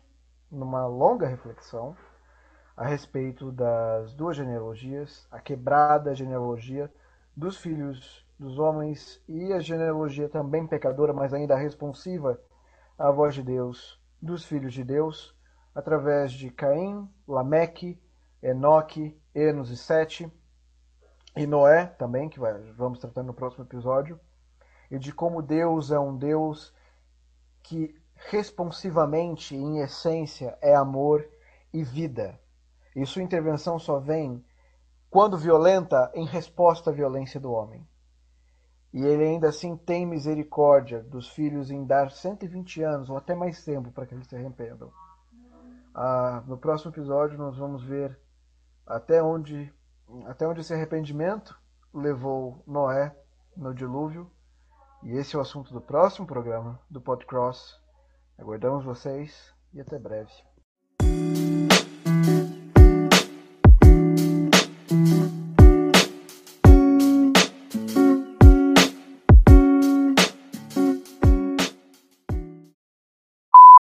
[0.51, 1.97] numa longa reflexão
[2.77, 6.93] a respeito das duas genealogias, a quebrada genealogia
[7.37, 12.41] dos filhos dos homens e a genealogia também pecadora, mas ainda responsiva
[12.99, 15.37] a voz de Deus dos filhos de Deus
[15.75, 18.01] através de Caim, Lameque,
[18.43, 20.31] Enoque, Enos e Sete,
[21.37, 22.39] e Noé também, que
[22.77, 24.21] vamos tratar no próximo episódio,
[24.91, 26.73] e de como Deus é um Deus
[27.63, 31.29] que responsivamente, em essência, é amor
[31.73, 32.39] e vida.
[32.95, 34.45] E sua intervenção só vem,
[35.11, 37.87] quando violenta, em resposta à violência do homem.
[38.93, 43.65] E ele ainda assim tem misericórdia dos filhos em dar 120 anos ou até mais
[43.65, 44.93] tempo para que eles se arrependam.
[45.93, 48.17] Ah, no próximo episódio nós vamos ver
[48.87, 49.73] até onde,
[50.27, 51.59] até onde esse arrependimento
[51.93, 53.17] levou Noé
[53.57, 54.31] no dilúvio.
[55.03, 57.81] E esse é o assunto do próximo programa do Podcross.
[58.39, 60.54] Aguardamos vocês e até breve.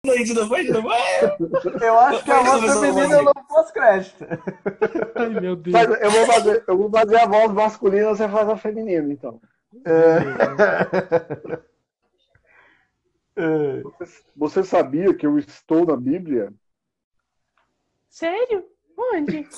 [0.04, 0.68] Bem, tudo bem?
[1.80, 4.24] Eu acho que a voz feminina não pós-crédito.
[5.14, 5.72] Ai, meu Deus.
[5.72, 9.40] Mas eu, vou fazer, eu vou fazer a voz masculina, você faz a feminina, então.
[9.84, 10.18] É.
[13.36, 13.82] É.
[13.98, 16.52] Você, você sabia que eu estou na Bíblia?
[18.08, 18.64] Sério?
[18.96, 19.48] Onde?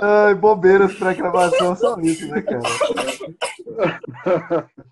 [0.00, 2.60] Ai, bobeiras pra gravação são isso, né, cara?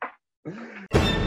[0.46, 0.58] Thank
[0.94, 1.25] you.